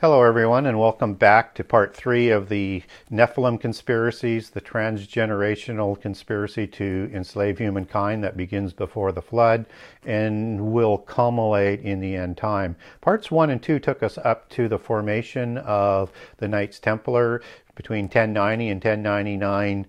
Hello, 0.00 0.22
everyone, 0.22 0.64
and 0.64 0.80
welcome 0.80 1.12
back 1.12 1.54
to 1.54 1.62
part 1.62 1.94
three 1.94 2.30
of 2.30 2.48
the 2.48 2.82
Nephilim 3.12 3.60
conspiracies, 3.60 4.48
the 4.48 4.60
transgenerational 4.62 6.00
conspiracy 6.00 6.66
to 6.68 7.10
enslave 7.12 7.58
humankind 7.58 8.24
that 8.24 8.34
begins 8.34 8.72
before 8.72 9.12
the 9.12 9.20
flood 9.20 9.66
and 10.06 10.72
will 10.72 10.96
culminate 10.96 11.82
in 11.82 12.00
the 12.00 12.16
end 12.16 12.38
time. 12.38 12.76
Parts 13.02 13.30
one 13.30 13.50
and 13.50 13.62
two 13.62 13.78
took 13.78 14.02
us 14.02 14.16
up 14.16 14.48
to 14.48 14.68
the 14.68 14.78
formation 14.78 15.58
of 15.58 16.10
the 16.38 16.48
Knights 16.48 16.78
Templar 16.78 17.42
between 17.74 18.04
1090 18.04 18.70
and 18.70 18.82
1099 18.82 19.86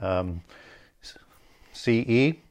um, 0.00 0.42
CE. 1.72 2.43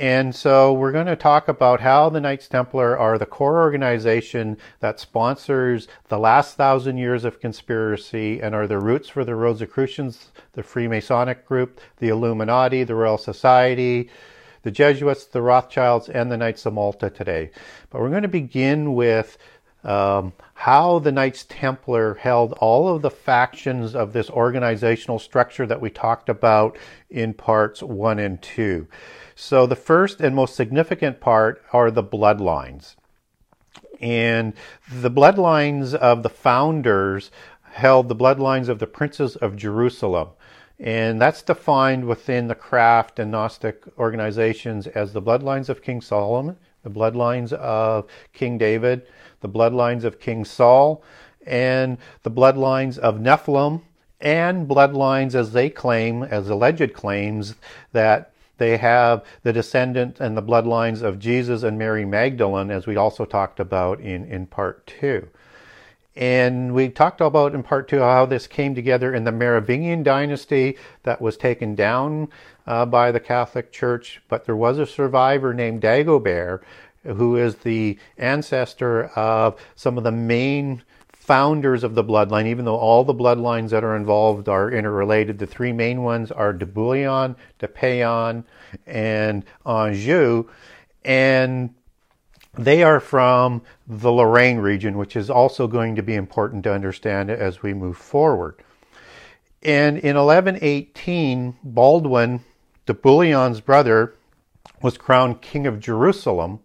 And 0.00 0.34
so 0.34 0.72
we're 0.72 0.92
going 0.92 1.08
to 1.08 1.14
talk 1.14 1.46
about 1.46 1.82
how 1.82 2.08
the 2.08 2.22
Knights 2.22 2.48
Templar 2.48 2.96
are 2.96 3.18
the 3.18 3.26
core 3.26 3.60
organization 3.60 4.56
that 4.78 4.98
sponsors 4.98 5.88
the 6.08 6.18
last 6.18 6.56
thousand 6.56 6.96
years 6.96 7.22
of 7.22 7.38
conspiracy 7.38 8.40
and 8.40 8.54
are 8.54 8.66
the 8.66 8.78
roots 8.78 9.10
for 9.10 9.26
the 9.26 9.34
Rosicrucians, 9.34 10.30
the 10.54 10.62
Freemasonic 10.62 11.44
group, 11.44 11.82
the 11.98 12.08
Illuminati, 12.08 12.82
the 12.82 12.94
Royal 12.94 13.18
Society, 13.18 14.08
the 14.62 14.70
Jesuits, 14.70 15.26
the 15.26 15.42
Rothschilds, 15.42 16.08
and 16.08 16.32
the 16.32 16.38
Knights 16.38 16.64
of 16.64 16.72
Malta 16.72 17.10
today. 17.10 17.50
But 17.90 18.00
we're 18.00 18.08
going 18.08 18.22
to 18.22 18.28
begin 18.28 18.94
with 18.94 19.36
um, 19.84 20.32
how 20.54 20.98
the 21.00 21.12
Knights 21.12 21.44
Templar 21.46 22.14
held 22.14 22.54
all 22.54 22.88
of 22.88 23.02
the 23.02 23.10
factions 23.10 23.94
of 23.94 24.14
this 24.14 24.30
organizational 24.30 25.18
structure 25.18 25.66
that 25.66 25.82
we 25.82 25.90
talked 25.90 26.30
about 26.30 26.78
in 27.10 27.34
parts 27.34 27.82
one 27.82 28.18
and 28.18 28.40
two. 28.40 28.88
So 29.40 29.66
the 29.66 29.74
first 29.74 30.20
and 30.20 30.36
most 30.36 30.54
significant 30.54 31.18
part 31.18 31.64
are 31.72 31.90
the 31.90 32.04
bloodlines. 32.04 32.96
And 33.98 34.52
the 34.92 35.10
bloodlines 35.10 35.94
of 35.94 36.22
the 36.22 36.28
founders 36.28 37.30
held 37.62 38.08
the 38.08 38.14
bloodlines 38.14 38.68
of 38.68 38.80
the 38.80 38.86
princes 38.86 39.36
of 39.36 39.56
Jerusalem. 39.56 40.28
And 40.78 41.18
that's 41.18 41.40
defined 41.40 42.04
within 42.04 42.48
the 42.48 42.54
craft 42.54 43.18
and 43.18 43.30
Gnostic 43.30 43.82
organizations 43.98 44.86
as 44.86 45.14
the 45.14 45.22
bloodlines 45.22 45.70
of 45.70 45.82
King 45.82 46.02
Solomon, 46.02 46.58
the 46.82 46.90
bloodlines 46.90 47.54
of 47.54 48.06
King 48.34 48.58
David, 48.58 49.06
the 49.40 49.48
bloodlines 49.48 50.04
of 50.04 50.20
King 50.20 50.44
Saul, 50.44 51.02
and 51.46 51.96
the 52.24 52.30
bloodlines 52.30 52.98
of 52.98 53.16
Nephilim, 53.16 53.80
and 54.20 54.68
bloodlines 54.68 55.34
as 55.34 55.54
they 55.54 55.70
claim, 55.70 56.22
as 56.24 56.50
alleged 56.50 56.92
claims, 56.92 57.54
that 57.92 58.30
they 58.60 58.76
have 58.76 59.24
the 59.42 59.52
descendant 59.52 60.20
and 60.20 60.36
the 60.36 60.42
bloodlines 60.42 61.02
of 61.02 61.18
Jesus 61.18 61.64
and 61.64 61.76
Mary 61.78 62.04
Magdalene, 62.04 62.70
as 62.70 62.86
we 62.86 62.94
also 62.94 63.24
talked 63.24 63.58
about 63.58 64.00
in, 64.00 64.24
in 64.26 64.46
part 64.46 64.86
two. 64.86 65.28
And 66.14 66.74
we 66.74 66.90
talked 66.90 67.22
about 67.22 67.54
in 67.54 67.62
part 67.62 67.88
two 67.88 68.00
how 68.00 68.26
this 68.26 68.46
came 68.46 68.74
together 68.74 69.14
in 69.14 69.24
the 69.24 69.32
Merovingian 69.32 70.02
dynasty 70.02 70.76
that 71.04 71.22
was 71.22 71.36
taken 71.36 71.74
down 71.74 72.28
uh, 72.66 72.84
by 72.84 73.10
the 73.10 73.20
Catholic 73.20 73.72
Church, 73.72 74.20
but 74.28 74.44
there 74.44 74.56
was 74.56 74.78
a 74.78 74.86
survivor 74.86 75.54
named 75.54 75.80
Dagobert 75.80 76.60
who 77.04 77.36
is 77.36 77.56
the 77.56 77.98
ancestor 78.18 79.06
of 79.16 79.58
some 79.74 79.96
of 79.96 80.04
the 80.04 80.12
main 80.12 80.82
founders 81.30 81.84
of 81.84 81.94
the 81.94 82.02
bloodline, 82.02 82.48
even 82.48 82.64
though 82.64 82.76
all 82.76 83.04
the 83.04 83.14
bloodlines 83.14 83.70
that 83.70 83.84
are 83.84 83.94
involved 83.94 84.48
are 84.48 84.68
interrelated. 84.68 85.38
The 85.38 85.46
three 85.46 85.72
main 85.72 86.02
ones 86.02 86.32
are 86.32 86.52
de 86.52 86.66
Bouillon, 86.66 87.36
de 87.60 87.68
Payens, 87.68 88.42
and 88.84 89.44
Anjou. 89.64 90.48
And 91.04 91.72
they 92.54 92.82
are 92.82 92.98
from 92.98 93.62
the 93.86 94.10
Lorraine 94.10 94.58
region, 94.58 94.98
which 94.98 95.14
is 95.14 95.30
also 95.30 95.68
going 95.68 95.94
to 95.94 96.02
be 96.02 96.16
important 96.16 96.64
to 96.64 96.74
understand 96.74 97.30
as 97.30 97.62
we 97.62 97.74
move 97.74 97.96
forward. 97.96 98.56
And 99.62 99.98
in 99.98 100.16
1118, 100.16 101.58
Baldwin, 101.62 102.40
de 102.86 102.94
Bouillon's 102.94 103.60
brother, 103.60 104.16
was 104.82 104.98
crowned 104.98 105.42
king 105.42 105.68
of 105.68 105.78
Jerusalem 105.78 106.58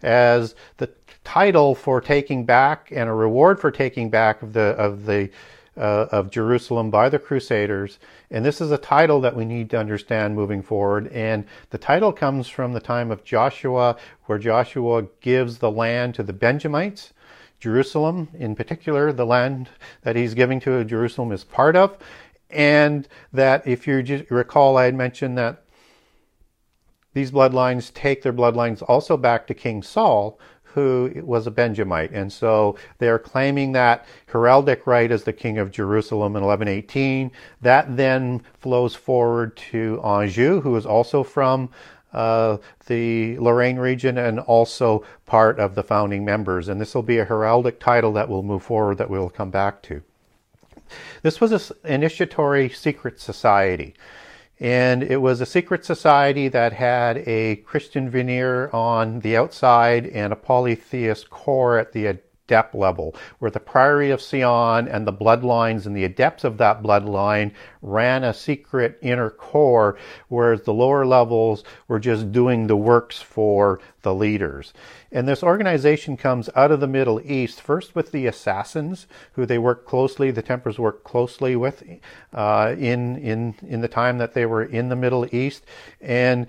as 0.00 0.54
the 0.76 0.86
title 1.24 1.74
for 1.74 2.00
taking 2.00 2.44
back 2.44 2.92
and 2.94 3.08
a 3.08 3.12
reward 3.12 3.58
for 3.58 3.70
taking 3.70 4.10
back 4.10 4.42
of 4.42 4.52
the 4.52 4.60
of 4.60 5.06
the 5.06 5.30
uh, 5.76 6.06
of 6.12 6.30
Jerusalem 6.30 6.90
by 6.90 7.08
the 7.08 7.18
Crusaders. 7.18 7.98
And 8.30 8.44
this 8.44 8.60
is 8.60 8.70
a 8.70 8.78
title 8.78 9.20
that 9.22 9.34
we 9.34 9.44
need 9.44 9.70
to 9.70 9.78
understand 9.78 10.36
moving 10.36 10.62
forward. 10.62 11.08
And 11.08 11.44
the 11.70 11.78
title 11.78 12.12
comes 12.12 12.48
from 12.48 12.72
the 12.72 12.80
time 12.80 13.10
of 13.10 13.24
Joshua, 13.24 13.96
where 14.26 14.38
Joshua 14.38 15.06
gives 15.20 15.58
the 15.58 15.70
land 15.70 16.14
to 16.14 16.22
the 16.22 16.32
Benjamites. 16.32 17.12
Jerusalem, 17.58 18.28
in 18.34 18.54
particular, 18.54 19.12
the 19.12 19.26
land 19.26 19.70
that 20.02 20.16
he's 20.16 20.34
giving 20.34 20.60
to 20.60 20.84
Jerusalem 20.84 21.32
is 21.32 21.44
part 21.44 21.76
of. 21.76 21.96
And 22.50 23.08
that, 23.32 23.66
if 23.66 23.88
you 23.88 24.24
recall, 24.30 24.76
I 24.76 24.84
had 24.84 24.94
mentioned 24.94 25.38
that 25.38 25.64
these 27.14 27.30
bloodlines 27.30 27.94
take 27.94 28.22
their 28.22 28.32
bloodlines 28.32 28.82
also 28.86 29.16
back 29.16 29.46
to 29.46 29.54
King 29.54 29.82
Saul, 29.82 30.38
who 30.74 31.10
was 31.22 31.46
a 31.46 31.50
Benjamite. 31.50 32.10
And 32.10 32.32
so 32.32 32.76
they're 32.98 33.18
claiming 33.18 33.72
that 33.72 34.06
heraldic 34.32 34.86
right 34.86 35.10
as 35.10 35.22
the 35.22 35.32
king 35.32 35.58
of 35.58 35.70
Jerusalem 35.70 36.34
in 36.36 36.44
1118. 36.44 37.30
That 37.62 37.96
then 37.96 38.42
flows 38.58 38.94
forward 38.94 39.56
to 39.70 40.00
Anjou, 40.02 40.60
who 40.60 40.74
is 40.76 40.84
also 40.84 41.22
from 41.22 41.70
uh, 42.12 42.58
the 42.86 43.38
Lorraine 43.38 43.78
region 43.78 44.18
and 44.18 44.40
also 44.40 45.04
part 45.26 45.60
of 45.60 45.76
the 45.76 45.82
founding 45.82 46.24
members. 46.24 46.68
And 46.68 46.80
this 46.80 46.94
will 46.94 47.02
be 47.02 47.18
a 47.18 47.26
heraldic 47.26 47.78
title 47.78 48.12
that 48.14 48.28
will 48.28 48.42
move 48.42 48.62
forward 48.62 48.98
that 48.98 49.10
we'll 49.10 49.30
come 49.30 49.50
back 49.50 49.80
to. 49.82 50.02
This 51.22 51.40
was 51.40 51.52
an 51.52 51.76
initiatory 51.84 52.68
secret 52.68 53.20
society. 53.20 53.94
And 54.60 55.02
it 55.02 55.20
was 55.20 55.40
a 55.40 55.46
secret 55.46 55.84
society 55.84 56.48
that 56.48 56.72
had 56.72 57.18
a 57.26 57.56
Christian 57.56 58.08
veneer 58.08 58.70
on 58.70 59.20
the 59.20 59.36
outside 59.36 60.06
and 60.06 60.32
a 60.32 60.36
polytheist 60.36 61.28
core 61.28 61.78
at 61.78 61.92
the 61.92 62.06
adept 62.46 62.74
level, 62.74 63.14
where 63.38 63.50
the 63.50 63.60
Priory 63.60 64.10
of 64.10 64.20
Sion 64.20 64.86
and 64.86 65.06
the 65.06 65.12
bloodlines 65.12 65.86
and 65.86 65.96
the 65.96 66.04
adepts 66.04 66.44
of 66.44 66.58
that 66.58 66.82
bloodline 66.82 67.52
ran 67.80 68.22
a 68.22 68.34
secret 68.34 68.98
inner 69.00 69.30
core, 69.30 69.96
whereas 70.28 70.62
the 70.62 70.74
lower 70.74 71.06
levels 71.06 71.64
were 71.88 71.98
just 71.98 72.32
doing 72.32 72.66
the 72.66 72.76
works 72.76 73.20
for 73.20 73.80
the 74.02 74.14
leaders. 74.14 74.74
And 75.10 75.26
this 75.26 75.42
organization 75.42 76.16
comes 76.16 76.50
out 76.54 76.70
of 76.70 76.80
the 76.80 76.86
Middle 76.86 77.20
East, 77.24 77.62
first 77.62 77.94
with 77.94 78.12
the 78.12 78.26
assassins, 78.26 79.06
who 79.32 79.46
they 79.46 79.58
worked 79.58 79.86
closely, 79.86 80.30
the 80.30 80.42
Templars 80.42 80.78
worked 80.78 81.04
closely 81.04 81.56
with 81.56 81.82
uh, 82.34 82.74
in, 82.76 83.16
in, 83.16 83.54
in 83.66 83.80
the 83.80 83.88
time 83.88 84.18
that 84.18 84.34
they 84.34 84.44
were 84.44 84.64
in 84.64 84.90
the 84.90 84.96
Middle 84.96 85.26
East. 85.34 85.64
And 86.00 86.46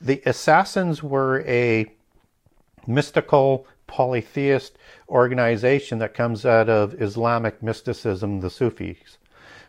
the 0.00 0.22
assassins 0.24 1.02
were 1.02 1.40
a 1.46 1.92
mystical 2.86 3.66
polytheist 3.88 4.78
organization 5.08 5.98
that 5.98 6.14
comes 6.14 6.46
out 6.46 6.68
of 6.68 7.00
Islamic 7.02 7.60
mysticism, 7.62 8.40
the 8.40 8.50
Sufis. 8.50 9.18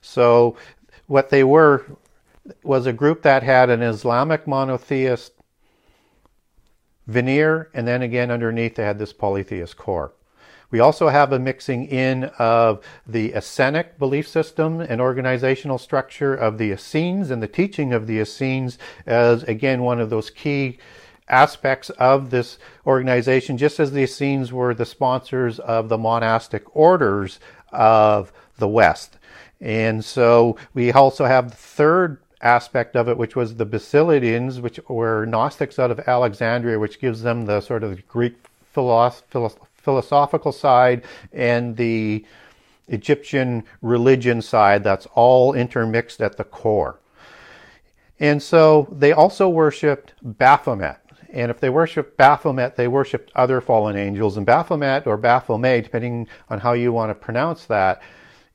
So, 0.02 0.56
what 1.08 1.30
they 1.30 1.44
were 1.44 1.86
was 2.64 2.86
a 2.86 2.94
group 2.94 3.24
that 3.24 3.42
had 3.42 3.70
an 3.70 3.82
Islamic 3.82 4.46
monotheist 4.48 5.34
veneer, 7.08 7.70
and 7.74 7.88
then 7.88 8.04
again 8.04 8.30
underneath 8.30 8.76
they 8.76 8.84
had 8.84 9.00
this 9.00 9.14
polytheist 9.14 9.76
core. 9.76 10.14
We 10.72 10.80
also 10.80 11.08
have 11.08 11.34
a 11.34 11.40
mixing 11.40 11.88
in 11.88 12.26
of 12.38 12.84
the 13.08 13.32
Essenic 13.32 13.98
belief 13.98 14.28
system 14.28 14.80
and 14.80 15.02
organizational 15.02 15.80
structure 15.80 16.36
of 16.36 16.60
the 16.60 16.72
Essenes 16.72 17.32
and 17.32 17.42
the 17.42 17.48
teaching 17.48 17.92
of 17.92 18.06
the 18.06 18.20
Essenes 18.20 18.78
as, 19.08 19.42
again, 19.44 19.82
one 19.82 20.00
of 20.00 20.12
those 20.12 20.30
key 20.30 20.78
aspects 21.30 21.90
of 21.92 22.30
this 22.30 22.58
organization, 22.86 23.58
just 23.58 23.80
as 23.80 23.92
the 23.92 24.02
Essenes 24.04 24.52
were 24.52 24.74
the 24.74 24.86
sponsors 24.86 25.60
of 25.60 25.90
the 25.90 25.98
monastic 25.98 26.64
orders 26.76 27.40
of 27.72 28.32
the 28.58 28.68
West. 28.68 29.18
And 29.62 30.04
so 30.04 30.58
we 30.74 30.92
also 30.92 31.26
have 31.26 31.52
the 31.52 31.58
third 31.58 32.20
aspect 32.42 32.96
of 32.96 33.10
it, 33.10 33.18
which 33.18 33.36
was 33.36 33.56
the 33.56 33.66
Basilidians, 33.66 34.62
which 34.62 34.80
were 34.88 35.26
Gnostics 35.26 35.78
out 35.78 35.92
of 35.92 36.00
Alexandria, 36.00 36.80
which 36.80 37.00
gives 37.00 37.22
them 37.22 37.46
the 37.46 37.62
sort 37.62 37.84
of 37.84 38.08
Greek 38.08 38.36
philosoph- 38.74 39.58
philosophical 39.76 40.52
side 40.52 41.04
and 41.34 41.76
the 41.76 42.26
Egyptian 42.88 43.64
religion 43.82 44.42
side 44.42 44.84
that's 44.84 45.06
all 45.14 45.54
intermixed 45.54 46.22
at 46.22 46.38
the 46.38 46.44
core. 46.44 47.00
And 48.20 48.42
so 48.42 48.88
they 48.92 49.12
also 49.12 49.48
worshipped 49.48 50.14
Baphomet. 50.22 50.98
And 51.32 51.52
if 51.52 51.60
they 51.60 51.70
worshipped 51.70 52.18
Baphomet, 52.18 52.76
they 52.76 52.88
worshipped 52.88 53.32
other 53.36 53.62
fallen 53.62 53.96
angels. 53.96 54.38
And 54.38 54.46
Baphomet 54.46 55.06
or 55.06 55.18
Baphomet, 55.18 55.84
depending 55.84 56.28
on 56.50 56.60
how 56.60 56.74
you 56.74 56.92
want 56.92 57.10
to 57.12 57.16
pronounce 57.16 57.66
that, 57.66 58.02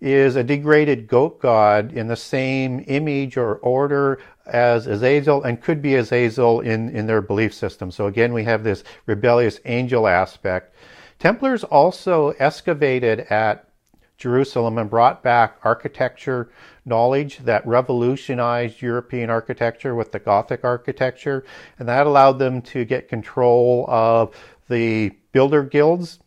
is 0.01 0.37
a 0.37 0.45
degraded 0.45 1.07
goat 1.07 1.41
god 1.41 1.93
in 1.93 2.09
the 2.09 2.17
same 2.17 2.85
image 2.89 3.37
or 3.37 3.57
order 3.57 4.21
as 4.47 4.87
Azazel 4.87 5.43
and 5.45 5.63
could 5.63 5.81
be 5.81 5.95
Azazel 5.95 6.61
in, 6.61 6.91
in 6.91 7.07
their 7.07 7.23
belief 7.23 7.55
system. 7.55 7.91
So 7.91 8.07
again, 8.07 8.35
we 8.35 8.45
have 8.45 8.65
this 8.65 8.85
rebellious 9.07 9.61
angel 9.65 10.07
aspect. 10.07 10.75
Templars 11.19 11.65
also 11.65 12.31
excavated 12.39 13.21
at 13.21 13.69
Jerusalem 14.19 14.79
and 14.79 14.91
brought 14.91 15.23
back 15.23 15.57
architecture 15.63 16.51
knowledge 16.85 17.39
that 17.39 17.67
revolutionized 17.67 18.83
European 18.83 19.31
architecture 19.31 19.95
with 19.95 20.13
the 20.13 20.19
Gothic 20.19 20.65
architecture, 20.65 21.45
and 21.79 21.89
that 21.89 22.07
allowed 22.07 22.39
them 22.39 22.63
to 22.63 22.85
get 22.85 23.09
control 23.09 23.87
of 23.89 24.35
the 24.69 25.11
builder 25.33 25.63
guilds 25.63 26.21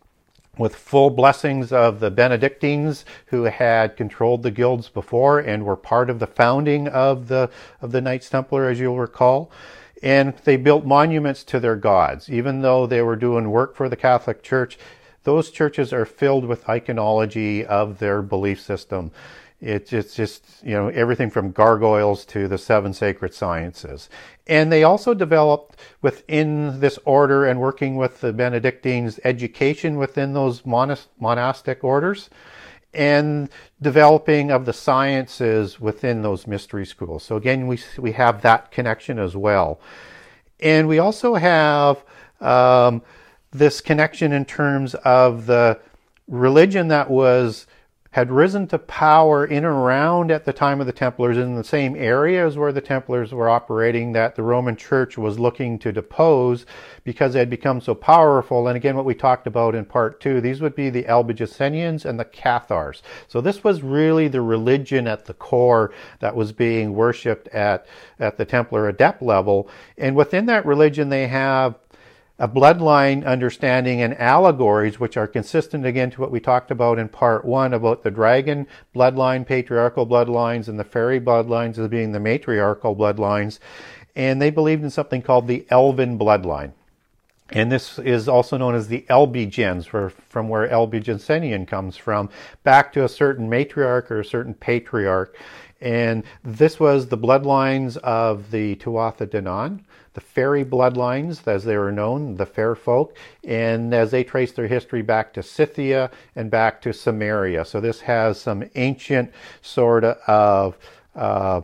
with 0.57 0.75
full 0.75 1.11
blessings 1.11 1.71
of 1.71 1.99
the 1.99 2.09
Benedictines 2.09 3.05
who 3.27 3.43
had 3.43 3.95
controlled 3.95 4.41
the 4.41 4.51
guilds 4.51 4.89
before 4.89 5.39
and 5.39 5.65
were 5.65 5.75
part 5.75 6.09
of 6.09 6.19
the 6.19 6.27
founding 6.27 6.87
of 6.87 7.27
the 7.27 7.49
of 7.81 7.91
the 7.91 8.01
Knights 8.01 8.29
Templar 8.29 8.67
as 8.69 8.79
you'll 8.79 8.97
recall. 8.97 9.51
And 10.01 10.35
they 10.43 10.57
built 10.57 10.85
monuments 10.85 11.43
to 11.45 11.59
their 11.59 11.75
gods. 11.75 12.29
Even 12.29 12.61
though 12.61 12.85
they 12.85 13.01
were 13.01 13.15
doing 13.15 13.49
work 13.49 13.75
for 13.75 13.89
the 13.89 13.95
Catholic 13.95 14.43
Church 14.43 14.77
those 15.27 15.51
churches 15.51 15.91
are 15.91 16.05
filled 16.05 16.45
with 16.45 16.63
iconology 16.67 17.61
of 17.65 17.99
their 17.99 18.21
belief 18.21 18.61
system 18.61 19.11
it's, 19.59 19.91
it's 19.91 20.15
just, 20.15 20.63
you 20.63 20.73
know, 20.73 20.89
everything 20.89 21.29
from 21.29 21.51
gargoyles 21.51 22.25
to 22.25 22.47
the 22.47 22.57
seven 22.57 22.93
sacred 22.93 23.33
sciences. 23.33 24.09
And 24.45 24.71
they 24.71 24.83
also 24.83 25.13
developed 25.13 25.79
within 26.01 26.79
this 26.79 26.99
order 27.05 27.45
and 27.45 27.59
working 27.59 27.95
with 27.95 28.21
the 28.21 28.33
Benedictines 28.33 29.19
education 29.23 29.97
within 29.97 30.33
those 30.33 30.61
monas- 30.61 31.07
monastic 31.19 31.83
orders 31.83 32.29
and 32.93 33.49
developing 33.81 34.49
of 34.51 34.65
the 34.65 34.73
sciences 34.73 35.79
within 35.79 36.21
those 36.21 36.47
mystery 36.47 36.85
schools. 36.85 37.23
So 37.23 37.35
again, 37.35 37.67
we, 37.67 37.79
we 37.97 38.13
have 38.13 38.41
that 38.41 38.71
connection 38.71 39.19
as 39.19 39.35
well. 39.35 39.79
And 40.59 40.87
we 40.87 40.97
also 40.97 41.35
have 41.35 42.03
um, 42.41 43.01
this 43.51 43.81
connection 43.81 44.31
in 44.31 44.45
terms 44.45 44.95
of 44.95 45.45
the 45.45 45.79
religion 46.27 46.87
that 46.87 47.09
was 47.09 47.66
had 48.17 48.31
risen 48.31 48.65
to 48.65 48.79
power 48.79 49.45
in 49.45 49.57
and 49.57 49.65
around 49.67 50.31
at 50.31 50.43
the 50.43 50.51
time 50.51 50.81
of 50.81 50.87
the 50.87 50.91
Templars 50.91 51.37
in 51.37 51.53
the 51.53 51.63
same 51.63 51.95
areas 51.95 52.57
where 52.57 52.71
the 52.71 52.81
Templars 52.81 53.31
were 53.31 53.47
operating 53.47 54.13
that 54.13 54.33
the 54.33 54.41
Roman 54.41 54.75
Church 54.75 55.19
was 55.19 55.37
looking 55.37 55.77
to 55.77 55.91
depose 55.91 56.65
because 57.03 57.33
they 57.33 57.39
had 57.39 57.49
become 57.51 57.79
so 57.79 57.93
powerful. 57.93 58.67
And 58.67 58.75
again, 58.75 58.95
what 58.95 59.05
we 59.05 59.13
talked 59.13 59.45
about 59.45 59.75
in 59.75 59.85
part 59.85 60.19
two, 60.19 60.41
these 60.41 60.61
would 60.61 60.73
be 60.73 60.89
the 60.89 61.03
Albigensians 61.03 62.05
and 62.05 62.19
the 62.19 62.25
Cathars. 62.25 63.03
So 63.27 63.39
this 63.39 63.63
was 63.63 63.83
really 63.83 64.27
the 64.27 64.41
religion 64.41 65.05
at 65.05 65.25
the 65.25 65.35
core 65.35 65.93
that 66.19 66.35
was 66.35 66.51
being 66.51 66.95
worshipped 66.95 67.47
at, 67.49 67.85
at 68.19 68.39
the 68.39 68.45
Templar 68.45 68.89
adept 68.89 69.21
level. 69.21 69.69
And 69.95 70.15
within 70.15 70.47
that 70.47 70.65
religion, 70.65 71.09
they 71.09 71.27
have 71.27 71.75
a 72.39 72.47
bloodline 72.47 73.25
understanding 73.25 74.01
and 74.01 74.17
allegories, 74.19 74.99
which 74.99 75.17
are 75.17 75.27
consistent 75.27 75.85
again 75.85 76.11
to 76.11 76.21
what 76.21 76.31
we 76.31 76.39
talked 76.39 76.69
about 76.69 76.99
in 76.99 77.09
part 77.09 77.43
one 77.43 77.73
about 77.73 78.03
the 78.03 78.11
dragon 78.11 78.67
bloodline, 78.95 79.45
patriarchal 79.45 80.05
bloodlines, 80.05 80.67
and 80.67 80.79
the 80.79 80.83
fairy 80.83 81.19
bloodlines 81.19 81.77
as 81.77 81.87
being 81.87 82.11
the 82.11 82.19
matriarchal 82.19 82.95
bloodlines. 82.95 83.59
And 84.15 84.41
they 84.41 84.51
believed 84.51 84.83
in 84.83 84.89
something 84.89 85.21
called 85.21 85.47
the 85.47 85.65
elven 85.69 86.17
bloodline. 86.19 86.73
And 87.51 87.71
this 87.71 87.97
is 87.99 88.27
also 88.27 88.57
known 88.57 88.75
as 88.75 88.87
the 88.87 89.05
Albigens, 89.09 89.87
from 90.29 90.49
where 90.49 90.69
Albigensian 90.69 91.65
comes 91.65 91.95
from, 91.95 92.29
back 92.63 92.91
to 92.93 93.05
a 93.05 93.09
certain 93.09 93.49
matriarch 93.49 94.11
or 94.11 94.19
a 94.19 94.25
certain 94.25 94.53
patriarch. 94.53 95.37
And 95.79 96.23
this 96.43 96.79
was 96.79 97.07
the 97.07 97.17
bloodlines 97.17 97.97
of 97.97 98.51
the 98.51 98.75
Tuatha 98.77 99.27
Danann, 99.27 99.81
the 100.13 100.21
fairy 100.21 100.65
bloodlines, 100.65 101.47
as 101.47 101.63
they 101.63 101.77
were 101.77 101.91
known, 101.91 102.35
the 102.35 102.47
fair 102.47 102.73
folk, 102.73 103.15
and 103.43 103.93
as 103.93 104.09
they 104.09 104.23
trace 104.23 104.51
their 104.51 104.67
history 104.67 105.03
back 105.03 105.33
to 105.33 105.43
Scythia 105.43 106.09
and 106.35 106.49
back 106.49 106.81
to 106.81 106.91
Samaria. 106.91 107.63
So 107.63 107.79
this 107.79 108.01
has 108.01 108.41
some 108.41 108.67
ancient 108.73 109.31
sort 109.61 110.03
of 110.03 110.75
uh, 111.15 111.61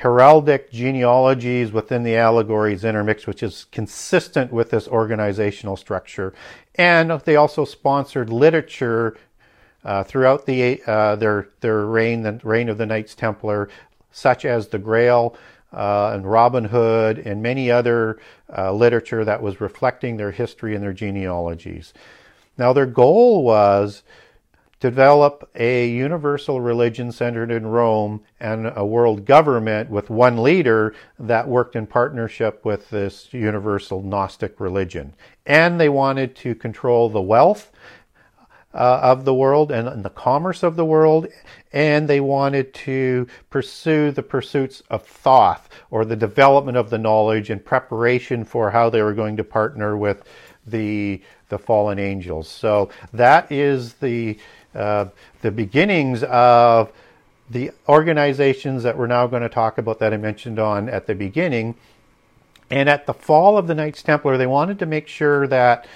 heraldic 0.00 0.70
genealogies 0.70 1.72
within 1.72 2.02
the 2.02 2.16
allegories 2.16 2.84
intermixed, 2.84 3.26
which 3.26 3.42
is 3.42 3.66
consistent 3.70 4.52
with 4.52 4.70
this 4.70 4.88
organizational 4.88 5.76
structure. 5.76 6.34
And 6.74 7.10
they 7.10 7.36
also 7.36 7.64
sponsored 7.64 8.30
literature 8.30 9.16
uh, 9.84 10.02
throughout 10.02 10.46
the 10.46 10.82
uh, 10.86 11.16
their 11.16 11.48
their 11.60 11.86
reign, 11.86 12.22
the 12.22 12.40
reign 12.42 12.68
of 12.68 12.78
the 12.78 12.86
Knights 12.86 13.14
Templar, 13.14 13.68
such 14.10 14.44
as 14.44 14.68
the 14.68 14.78
Grail, 14.78 15.36
uh, 15.72 16.12
and 16.14 16.30
Robin 16.30 16.64
Hood 16.64 17.18
and 17.18 17.42
many 17.42 17.70
other 17.70 18.18
uh, 18.56 18.72
literature 18.72 19.24
that 19.24 19.42
was 19.42 19.60
reflecting 19.60 20.16
their 20.16 20.30
history 20.30 20.74
and 20.74 20.82
their 20.82 20.92
genealogies. 20.92 21.92
Now, 22.56 22.72
their 22.72 22.86
goal 22.86 23.42
was 23.42 24.02
develop 24.84 25.48
a 25.54 25.88
universal 25.88 26.60
religion 26.60 27.10
centered 27.10 27.50
in 27.50 27.66
Rome 27.66 28.20
and 28.38 28.70
a 28.76 28.84
world 28.84 29.24
government 29.24 29.88
with 29.88 30.10
one 30.10 30.42
leader 30.42 30.94
that 31.18 31.48
worked 31.48 31.74
in 31.74 31.86
partnership 31.86 32.62
with 32.66 32.90
this 32.90 33.32
universal 33.32 34.02
Gnostic 34.02 34.60
religion. 34.60 35.14
And 35.46 35.80
they 35.80 35.88
wanted 35.88 36.36
to 36.36 36.54
control 36.54 37.08
the 37.08 37.22
wealth 37.22 37.72
uh, 38.74 39.00
of 39.02 39.24
the 39.24 39.32
world 39.32 39.72
and, 39.72 39.88
and, 39.88 40.04
the 40.04 40.10
commerce 40.10 40.62
of 40.62 40.76
the 40.76 40.84
world, 40.84 41.28
and 41.72 42.06
they 42.06 42.20
wanted 42.20 42.74
to 42.74 43.26
pursue 43.48 44.10
the 44.10 44.22
pursuits 44.22 44.82
of 44.90 45.06
Thoth 45.06 45.66
or 45.90 46.04
the 46.04 46.16
development 46.16 46.76
of 46.76 46.90
the 46.90 46.98
knowledge 46.98 47.48
in 47.48 47.58
preparation 47.58 48.44
for 48.44 48.72
how 48.72 48.90
they 48.90 49.00
were 49.00 49.14
going 49.14 49.38
to 49.38 49.44
partner 49.44 49.96
with 49.96 50.24
the 50.66 51.22
the 51.48 51.58
fallen 51.58 51.98
angels. 51.98 52.48
So 52.48 52.90
that 53.12 53.52
is 53.52 53.94
the 53.94 54.38
uh, 54.74 55.06
the 55.42 55.50
beginnings 55.50 56.22
of 56.24 56.92
the 57.50 57.70
organizations 57.88 58.82
that 58.82 58.96
we're 58.96 59.06
now 59.06 59.26
going 59.26 59.42
to 59.42 59.48
talk 59.48 59.78
about 59.78 59.98
that 59.98 60.12
I 60.12 60.16
mentioned 60.16 60.58
on 60.58 60.88
at 60.88 61.06
the 61.06 61.14
beginning. 61.14 61.74
And 62.70 62.88
at 62.88 63.06
the 63.06 63.14
fall 63.14 63.58
of 63.58 63.66
the 63.66 63.74
Knights 63.74 64.02
Templar, 64.02 64.36
they 64.36 64.46
wanted 64.46 64.78
to 64.78 64.86
make 64.86 65.06
sure 65.06 65.46
that 65.48 65.86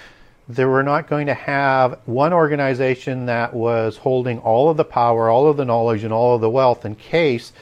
they 0.47 0.65
were 0.65 0.83
not 0.83 1.07
going 1.07 1.27
to 1.27 1.33
have 1.33 1.99
one 2.05 2.33
organization 2.33 3.27
that 3.27 3.53
was 3.53 3.97
holding 3.97 4.39
all 4.39 4.69
of 4.69 4.77
the 4.77 4.85
power, 4.85 5.29
all 5.29 5.47
of 5.47 5.57
the 5.57 5.65
knowledge, 5.65 6.03
and 6.03 6.11
all 6.13 6.35
of 6.35 6.41
the 6.41 6.49
wealth 6.49 6.85
in 6.85 6.95
case 6.95 7.53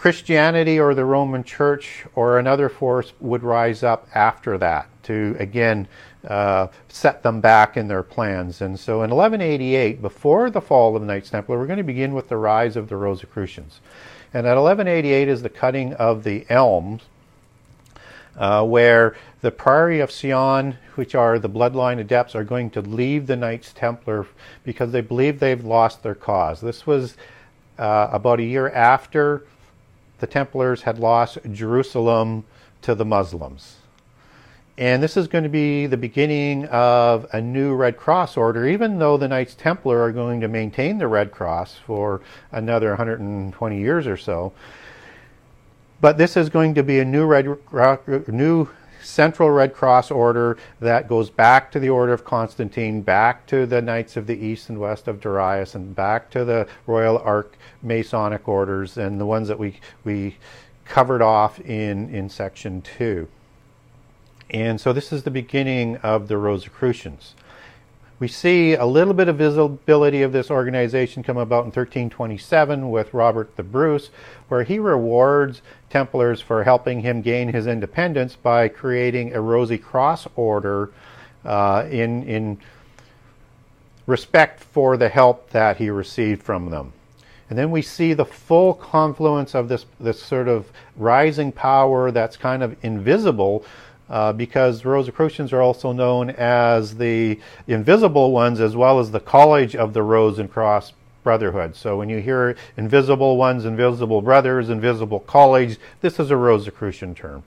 Christianity 0.00 0.80
or 0.80 0.94
the 0.94 1.04
Roman 1.04 1.44
Church 1.44 2.06
or 2.14 2.38
another 2.38 2.70
force 2.70 3.12
would 3.20 3.42
rise 3.42 3.82
up 3.82 4.08
after 4.14 4.56
that 4.56 4.88
to 5.02 5.36
again 5.38 5.86
uh, 6.26 6.68
set 6.88 7.22
them 7.22 7.42
back 7.42 7.76
in 7.76 7.86
their 7.86 8.02
plans. 8.02 8.62
And 8.62 8.80
so 8.80 9.02
in 9.02 9.10
1188, 9.10 10.00
before 10.00 10.48
the 10.48 10.62
fall 10.62 10.96
of 10.96 11.02
the 11.02 11.06
Knights 11.06 11.28
Templar, 11.28 11.58
we're 11.58 11.66
going 11.66 11.76
to 11.76 11.82
begin 11.82 12.14
with 12.14 12.30
the 12.30 12.38
rise 12.38 12.76
of 12.76 12.88
the 12.88 12.96
Rosicrucians. 12.96 13.80
And 14.32 14.46
at 14.46 14.56
1188 14.56 15.28
is 15.28 15.42
the 15.42 15.50
cutting 15.50 15.92
of 15.92 16.24
the 16.24 16.46
elms 16.48 17.02
uh, 18.38 18.64
where 18.64 19.14
the 19.42 19.50
Priory 19.50 20.00
of 20.00 20.10
Sion, 20.10 20.78
which 20.94 21.14
are 21.14 21.38
the 21.38 21.50
bloodline 21.50 22.00
adepts, 22.00 22.34
are 22.34 22.44
going 22.44 22.70
to 22.70 22.80
leave 22.80 23.26
the 23.26 23.36
Knights 23.36 23.74
Templar 23.74 24.26
because 24.64 24.92
they 24.92 25.02
believe 25.02 25.40
they've 25.40 25.62
lost 25.62 26.02
their 26.02 26.14
cause. 26.14 26.62
This 26.62 26.86
was 26.86 27.18
uh, 27.78 28.08
about 28.10 28.40
a 28.40 28.44
year 28.44 28.70
after 28.70 29.44
the 30.20 30.26
Templars 30.26 30.82
had 30.82 30.98
lost 30.98 31.38
Jerusalem 31.52 32.44
to 32.82 32.94
the 32.94 33.04
Muslims. 33.04 33.76
And 34.78 35.02
this 35.02 35.16
is 35.16 35.28
going 35.28 35.44
to 35.44 35.50
be 35.50 35.86
the 35.86 35.98
beginning 35.98 36.66
of 36.66 37.26
a 37.32 37.40
new 37.40 37.74
Red 37.74 37.98
Cross 37.98 38.36
order, 38.38 38.66
even 38.66 38.98
though 38.98 39.18
the 39.18 39.28
Knights 39.28 39.54
Templar 39.54 40.00
are 40.00 40.12
going 40.12 40.40
to 40.40 40.48
maintain 40.48 40.98
the 40.98 41.08
Red 41.08 41.32
Cross 41.32 41.78
for 41.86 42.22
another 42.52 42.88
120 42.90 43.78
years 43.78 44.06
or 44.06 44.16
so 44.16 44.52
But 46.00 46.16
this 46.16 46.36
is 46.36 46.48
going 46.48 46.74
to 46.74 46.82
be 46.82 47.00
a 47.00 47.04
new 47.04 47.26
red 47.26 47.46
new 48.28 48.68
central 49.02 49.50
Red 49.50 49.74
Cross 49.74 50.10
order 50.10 50.56
that 50.80 51.08
goes 51.08 51.30
back 51.30 51.70
to 51.72 51.80
the 51.80 51.88
Order 51.88 52.12
of 52.12 52.24
Constantine, 52.24 53.02
back 53.02 53.46
to 53.46 53.66
the 53.66 53.82
Knights 53.82 54.16
of 54.16 54.26
the 54.26 54.38
East 54.38 54.68
and 54.68 54.78
West 54.78 55.08
of 55.08 55.20
Darius, 55.20 55.74
and 55.74 55.94
back 55.94 56.30
to 56.30 56.44
the 56.44 56.66
Royal 56.86 57.18
Arch 57.18 57.52
Masonic 57.82 58.46
orders 58.48 58.96
and 58.96 59.20
the 59.20 59.26
ones 59.26 59.48
that 59.48 59.58
we 59.58 59.80
we 60.04 60.36
covered 60.84 61.22
off 61.22 61.60
in 61.60 62.12
in 62.14 62.28
section 62.28 62.82
two. 62.82 63.28
And 64.50 64.80
so 64.80 64.92
this 64.92 65.12
is 65.12 65.22
the 65.22 65.30
beginning 65.30 65.96
of 65.98 66.28
the 66.28 66.36
Rosicrucians. 66.36 67.34
We 68.18 68.28
see 68.28 68.74
a 68.74 68.84
little 68.84 69.14
bit 69.14 69.28
of 69.28 69.38
visibility 69.38 70.20
of 70.20 70.32
this 70.32 70.50
organization 70.50 71.22
come 71.22 71.38
about 71.38 71.60
in 71.60 71.70
1327 71.70 72.90
with 72.90 73.14
Robert 73.14 73.56
the 73.56 73.62
Bruce, 73.62 74.10
where 74.48 74.62
he 74.62 74.78
rewards 74.78 75.62
Templars 75.90 76.40
for 76.40 76.64
helping 76.64 77.00
him 77.00 77.20
gain 77.20 77.52
his 77.52 77.66
independence 77.66 78.36
by 78.36 78.68
creating 78.68 79.34
a 79.34 79.40
Rosy 79.40 79.76
Cross 79.76 80.28
order 80.36 80.90
uh, 81.44 81.86
in, 81.90 82.22
in 82.22 82.58
respect 84.06 84.62
for 84.62 84.96
the 84.96 85.08
help 85.08 85.50
that 85.50 85.76
he 85.76 85.90
received 85.90 86.42
from 86.42 86.70
them. 86.70 86.92
And 87.48 87.58
then 87.58 87.72
we 87.72 87.82
see 87.82 88.14
the 88.14 88.24
full 88.24 88.74
confluence 88.74 89.56
of 89.56 89.68
this, 89.68 89.84
this 89.98 90.22
sort 90.22 90.46
of 90.46 90.70
rising 90.96 91.50
power 91.50 92.12
that's 92.12 92.36
kind 92.36 92.62
of 92.62 92.76
invisible 92.84 93.64
uh, 94.08 94.32
because 94.32 94.84
Rosicrucians 94.84 95.52
are 95.52 95.60
also 95.60 95.92
known 95.92 96.30
as 96.30 96.96
the 96.96 97.40
invisible 97.66 98.30
ones 98.30 98.60
as 98.60 98.76
well 98.76 99.00
as 99.00 99.10
the 99.10 99.20
College 99.20 99.74
of 99.74 99.92
the 99.92 100.02
Rose 100.02 100.38
and 100.38 100.50
Cross 100.50 100.92
Brotherhood. 101.30 101.76
So 101.76 101.96
when 101.96 102.08
you 102.08 102.20
hear 102.20 102.56
invisible 102.76 103.36
ones, 103.36 103.64
invisible 103.64 104.20
brothers, 104.20 104.68
invisible 104.68 105.20
colleagues, 105.20 105.78
this 106.00 106.18
is 106.18 106.32
a 106.32 106.36
Rosicrucian 106.36 107.14
term. 107.14 107.44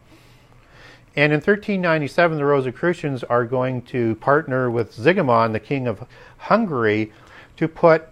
And 1.18 1.34
in 1.34 1.40
1397, 1.40 2.38
the 2.38 2.46
Rosicrucians 2.46 3.26
are 3.26 3.44
going 3.44 3.82
to 3.82 4.16
partner 4.16 4.72
with 4.72 4.94
Sigismund, 4.94 5.54
the 5.54 5.60
king 5.60 5.86
of 5.88 6.08
Hungary, 6.38 7.12
to 7.58 7.68
put 7.68 8.08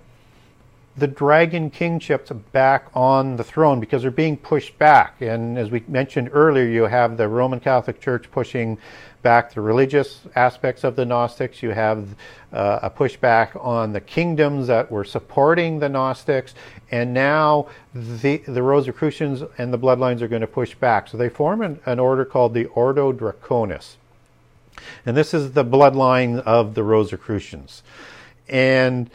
the 0.98 1.08
dragon 1.08 1.70
kingships 1.70 2.32
back 2.52 2.88
on 2.94 3.38
the 3.38 3.44
throne 3.44 3.80
because 3.80 4.02
they're 4.02 4.12
being 4.12 4.36
pushed 4.36 4.78
back. 4.78 5.22
And 5.22 5.58
as 5.58 5.72
we 5.72 5.84
mentioned 5.88 6.30
earlier, 6.34 6.66
you 6.66 6.84
have 6.84 7.18
the 7.18 7.28
Roman 7.28 7.60
Catholic 7.60 8.02
Church 8.02 8.30
pushing 8.32 8.78
back 9.22 9.54
the 9.54 9.62
religious 9.62 10.22
aspects 10.36 10.84
of 10.84 10.96
the 10.96 11.06
Gnostics. 11.06 11.64
You 11.64 11.70
have 11.70 12.16
uh, 12.52 12.80
a 12.82 12.90
pushback 12.90 13.64
on 13.64 13.94
the 13.94 14.02
kingdoms 14.02 14.68
that 14.68 14.92
were 14.92 15.06
supporting 15.06 15.80
the 15.80 15.88
Gnostics. 15.88 16.56
And 16.92 17.14
now 17.14 17.70
the, 17.94 18.38
the 18.38 18.64
Rosicrucians 18.64 19.44
and 19.58 19.72
the 19.74 19.80
bloodlines 19.80 20.22
are 20.22 20.28
going 20.28 20.42
to 20.42 20.48
push 20.48 20.76
back. 20.76 21.08
So 21.08 21.18
they 21.18 21.30
form 21.30 21.62
an, 21.62 21.80
an 21.86 22.00
order 22.00 22.26
called 22.26 22.54
the 22.54 22.66
Ordo 22.66 23.14
Draconis. 23.14 23.96
And 25.06 25.16
this 25.16 25.34
is 25.34 25.54
the 25.54 25.64
bloodline 25.64 26.40
of 26.40 26.74
the 26.74 26.84
Rosicrucians. 26.84 27.84
And 28.50 29.10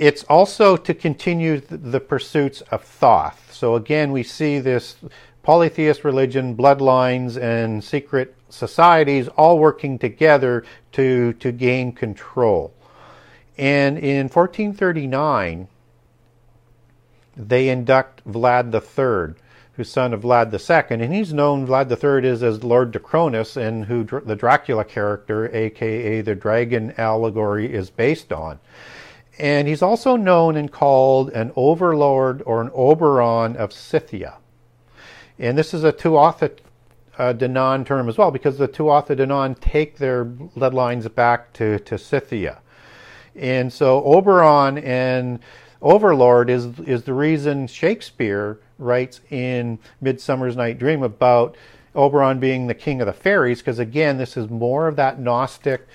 it's 0.00 0.24
also 0.24 0.78
to 0.78 0.94
continue 0.94 1.60
the 1.60 2.00
pursuits 2.00 2.62
of 2.72 2.82
Thoth. 2.82 3.52
So 3.52 3.76
again, 3.76 4.12
we 4.12 4.22
see 4.22 4.58
this 4.58 4.96
polytheist 5.42 6.04
religion, 6.04 6.56
bloodlines, 6.56 7.36
and 7.36 7.84
secret 7.84 8.34
societies 8.48 9.28
all 9.28 9.58
working 9.58 9.98
together 9.98 10.64
to, 10.92 11.34
to 11.34 11.52
gain 11.52 11.92
control. 11.92 12.72
And 13.58 13.98
in 13.98 14.30
1439, 14.30 15.68
they 17.36 17.68
induct 17.68 18.26
Vlad 18.26 18.72
III, 18.72 19.34
who's 19.74 19.90
son 19.90 20.14
of 20.14 20.22
Vlad 20.22 20.50
II, 20.50 21.04
and 21.04 21.12
he's 21.12 21.34
known, 21.34 21.66
Vlad 21.66 21.90
III 21.90 22.26
is 22.26 22.42
as 22.42 22.64
Lord 22.64 22.90
Drakonius, 22.90 23.58
and 23.58 23.84
who 23.84 24.04
the 24.04 24.34
Dracula 24.34 24.86
character, 24.86 25.54
aka 25.54 26.22
the 26.22 26.34
dragon 26.34 26.94
allegory, 26.96 27.70
is 27.70 27.90
based 27.90 28.32
on. 28.32 28.58
And 29.40 29.66
he's 29.66 29.80
also 29.80 30.16
known 30.16 30.54
and 30.54 30.70
called 30.70 31.30
an 31.30 31.50
overlord 31.56 32.42
or 32.44 32.60
an 32.60 32.70
oberon 32.74 33.56
of 33.56 33.72
Scythia. 33.72 34.36
And 35.38 35.56
this 35.56 35.72
is 35.72 35.82
a 35.82 35.92
Tuatha 35.94 36.50
uh, 37.16 37.32
Danann 37.32 37.86
term 37.86 38.10
as 38.10 38.18
well, 38.18 38.30
because 38.30 38.58
the 38.58 38.68
Tuatha 38.68 39.16
Danann 39.16 39.58
take 39.58 39.96
their 39.96 40.26
bloodlines 40.26 41.12
back 41.14 41.54
to, 41.54 41.78
to 41.78 41.96
Scythia. 41.96 42.58
And 43.34 43.72
so 43.72 44.04
Oberon 44.04 44.76
and 44.76 45.40
Overlord 45.80 46.50
is, 46.50 46.78
is 46.80 47.04
the 47.04 47.14
reason 47.14 47.66
Shakespeare 47.66 48.60
writes 48.78 49.22
in 49.30 49.78
Midsummer's 50.02 50.54
Night 50.54 50.78
Dream 50.78 51.02
about 51.02 51.56
Oberon 51.94 52.40
being 52.40 52.66
the 52.66 52.74
king 52.74 53.00
of 53.00 53.06
the 53.06 53.14
fairies, 53.14 53.60
because 53.60 53.78
again, 53.78 54.18
this 54.18 54.36
is 54.36 54.50
more 54.50 54.86
of 54.86 54.96
that 54.96 55.18
Gnostic 55.18 55.88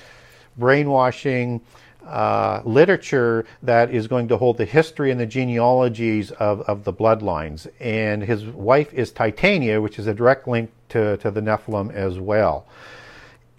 brainwashing 0.57 1.61
uh, 2.05 2.61
literature 2.65 3.45
that 3.63 3.91
is 3.91 4.07
going 4.07 4.27
to 4.27 4.37
hold 4.37 4.57
the 4.57 4.65
history 4.65 5.11
and 5.11 5.19
the 5.19 5.25
genealogies 5.25 6.31
of, 6.31 6.61
of 6.61 6.83
the 6.83 6.93
bloodlines. 6.93 7.67
And 7.79 8.23
his 8.23 8.45
wife 8.45 8.93
is 8.93 9.11
Titania, 9.11 9.81
which 9.81 9.99
is 9.99 10.07
a 10.07 10.13
direct 10.13 10.47
link 10.47 10.71
to, 10.89 11.17
to 11.17 11.31
the 11.31 11.41
Nephilim 11.41 11.93
as 11.93 12.19
well. 12.19 12.67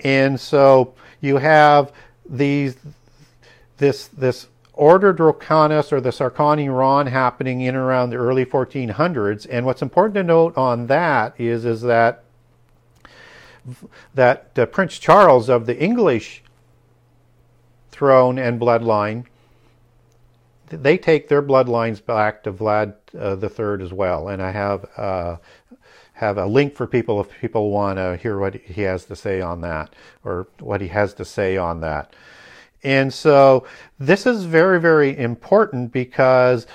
And 0.01 0.39
so 0.39 0.95
you 1.21 1.39
have 1.39 1.93
these 2.29 2.77
this 3.79 4.09
this 4.09 4.49
Order 4.73 5.15
Draconis 5.15 5.91
or 5.91 6.03
the 6.03 6.11
Sárkány 6.11 6.69
Rend 6.69 7.09
happening 7.09 7.63
in 7.63 7.75
around 7.75 8.11
the 8.11 8.17
early 8.17 8.45
1400s. 8.45 9.47
And 9.49 9.65
what's 9.65 9.81
important 9.81 10.15
to 10.17 10.23
note 10.23 10.57
on 10.57 10.87
that 10.89 11.35
is 11.41 11.65
is 11.65 11.81
that 11.83 12.25
that 14.15 14.57
uh, 14.59 14.67
Prince 14.67 14.99
Charles 14.99 15.49
of 15.49 15.67
the 15.67 15.77
English 15.83 16.43
throne 17.97 18.39
and 18.39 18.61
bloodline, 18.61 19.25
they 20.69 20.99
take 20.99 21.29
their 21.29 21.43
bloodlines 21.43 22.05
back 22.05 22.43
to 22.43 22.53
Vlad 22.53 22.95
uh, 23.19 23.35
the 23.37 23.49
Third 23.49 23.81
as 23.81 23.93
well. 23.93 24.29
And 24.29 24.43
I 24.43 24.51
have 24.51 24.87
uh, 24.97 25.37
have 26.15 26.39
a 26.39 26.47
link 26.47 26.75
for 26.75 26.87
people 26.87 27.21
if 27.21 27.31
people 27.41 27.71
want 27.71 27.99
to 27.99 28.17
hear 28.17 28.39
what 28.39 28.55
he 28.55 28.83
has 28.83 29.05
to 29.07 29.17
say 29.17 29.41
on 29.41 29.61
that 29.61 29.95
or 30.25 30.47
what 30.61 30.81
he 30.81 30.89
has 30.89 31.15
to 31.15 31.25
say 31.25 31.57
on 31.57 31.81
that. 31.81 32.15
And 32.83 33.13
so 33.13 33.67
this 33.99 34.27
is 34.27 34.45
very 34.45 34.81
very 34.81 35.17
important 35.17 35.93
because 35.93 36.67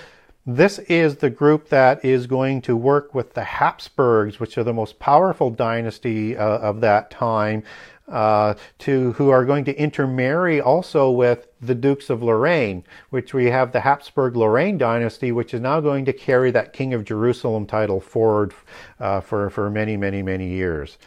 this 0.46 0.80
is 0.80 1.18
the 1.18 1.30
group 1.30 1.70
that 1.70 2.04
is 2.04 2.25
going 2.25 2.62
to 2.63 2.75
work 2.75 3.13
with 3.13 3.34
the 3.36 3.44
Habsburgs, 3.44 4.40
which 4.40 4.58
are 4.58 4.63
the 4.63 4.74
most 4.74 4.98
powerful 4.98 5.51
dynasty 5.51 6.36
uh, 6.36 6.58
of 6.58 6.82
that 6.82 7.12
time, 7.12 7.63
uh, 8.12 8.56
to 8.80 9.13
who 9.13 9.30
are 9.30 9.46
going 9.46 9.65
to 9.65 9.75
intermarry 9.75 10.60
also 10.60 11.10
with 11.10 11.48
the 11.62 11.75
Dukes 11.75 12.10
of 12.10 12.22
Lorraine, 12.22 12.84
which 13.10 13.34
we 13.34 13.46
have 13.46 13.72
the 13.72 13.82
Habsburg 13.82 14.36
Lorraine 14.36 14.77
dynasty, 14.77 15.32
which 15.32 15.53
is 15.53 15.62
now 15.62 15.80
going 15.80 16.06
to 16.06 16.13
carry 16.13 16.51
that 16.51 16.74
King 16.74 16.94
of 16.94 17.06
Jerusalem 17.06 17.65
title 17.65 18.01
forward 18.01 18.53
uh, 19.00 19.22
for 19.22 19.50
for 19.50 19.70
many 19.70 19.98
many 19.98 20.22
many 20.22 20.50
years. 20.50 20.98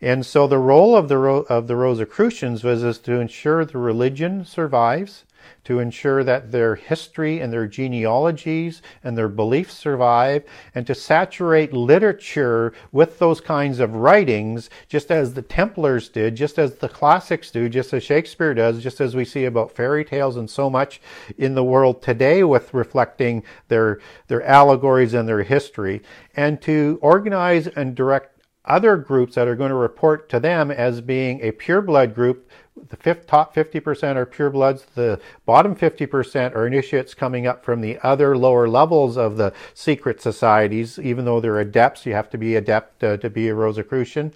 And 0.00 0.26
so 0.26 0.46
the 0.46 0.58
role 0.58 0.96
of 0.96 1.08
the 1.08 1.18
of 1.18 1.66
the 1.66 1.76
Rosicrucians 1.76 2.64
was 2.64 2.82
is 2.82 2.98
to 3.00 3.20
ensure 3.20 3.64
the 3.64 3.78
religion 3.78 4.44
survives, 4.44 5.24
to 5.64 5.80
ensure 5.80 6.22
that 6.24 6.52
their 6.52 6.74
history 6.74 7.40
and 7.40 7.52
their 7.52 7.66
genealogies 7.66 8.82
and 9.02 9.16
their 9.16 9.28
beliefs 9.28 9.74
survive, 9.74 10.44
and 10.74 10.86
to 10.86 10.94
saturate 10.94 11.72
literature 11.72 12.72
with 12.92 13.18
those 13.18 13.40
kinds 13.40 13.80
of 13.80 13.94
writings, 13.94 14.70
just 14.88 15.10
as 15.10 15.34
the 15.34 15.42
Templars 15.42 16.08
did, 16.08 16.36
just 16.36 16.58
as 16.58 16.76
the 16.76 16.88
classics 16.88 17.50
do, 17.50 17.68
just 17.68 17.92
as 17.92 18.02
Shakespeare 18.02 18.54
does, 18.54 18.82
just 18.82 19.00
as 19.00 19.16
we 19.16 19.24
see 19.24 19.44
about 19.44 19.72
fairy 19.72 20.04
tales 20.04 20.36
and 20.36 20.48
so 20.48 20.70
much 20.70 21.00
in 21.36 21.54
the 21.54 21.64
world 21.64 22.02
today 22.02 22.44
with 22.44 22.72
reflecting 22.72 23.42
their, 23.68 24.00
their 24.28 24.42
allegories 24.44 25.14
and 25.14 25.28
their 25.28 25.42
history, 25.42 26.02
and 26.36 26.60
to 26.62 26.98
organize 27.02 27.66
and 27.66 27.94
direct 27.94 28.36
other 28.66 28.96
groups 28.96 29.36
that 29.36 29.48
are 29.48 29.56
going 29.56 29.70
to 29.70 29.76
report 29.76 30.28
to 30.28 30.40
them 30.40 30.70
as 30.70 31.00
being 31.00 31.40
a 31.40 31.52
pureblood 31.52 32.14
group 32.14 32.50
the 32.88 32.96
fifth, 32.96 33.26
top 33.26 33.54
50% 33.54 34.16
are 34.16 34.26
pure 34.26 34.50
bloods. 34.50 34.86
The 34.94 35.20
bottom 35.44 35.74
50% 35.74 36.54
are 36.54 36.66
initiates 36.66 37.14
coming 37.14 37.46
up 37.46 37.64
from 37.64 37.80
the 37.80 37.98
other 38.02 38.36
lower 38.36 38.68
levels 38.68 39.16
of 39.16 39.36
the 39.36 39.52
secret 39.74 40.20
societies. 40.20 40.98
Even 40.98 41.24
though 41.24 41.40
they're 41.40 41.58
adepts, 41.58 42.06
you 42.06 42.12
have 42.12 42.30
to 42.30 42.38
be 42.38 42.54
adept 42.56 43.02
uh, 43.02 43.16
to 43.18 43.30
be 43.30 43.48
a 43.48 43.54
Rosicrucian. 43.54 44.32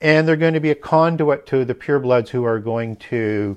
And 0.00 0.28
they're 0.28 0.36
going 0.36 0.54
to 0.54 0.60
be 0.60 0.70
a 0.70 0.76
conduit 0.76 1.46
to 1.46 1.64
the 1.64 1.74
pure 1.74 1.98
bloods 1.98 2.30
who 2.30 2.44
are 2.44 2.58
going 2.58 2.96
to 2.96 3.56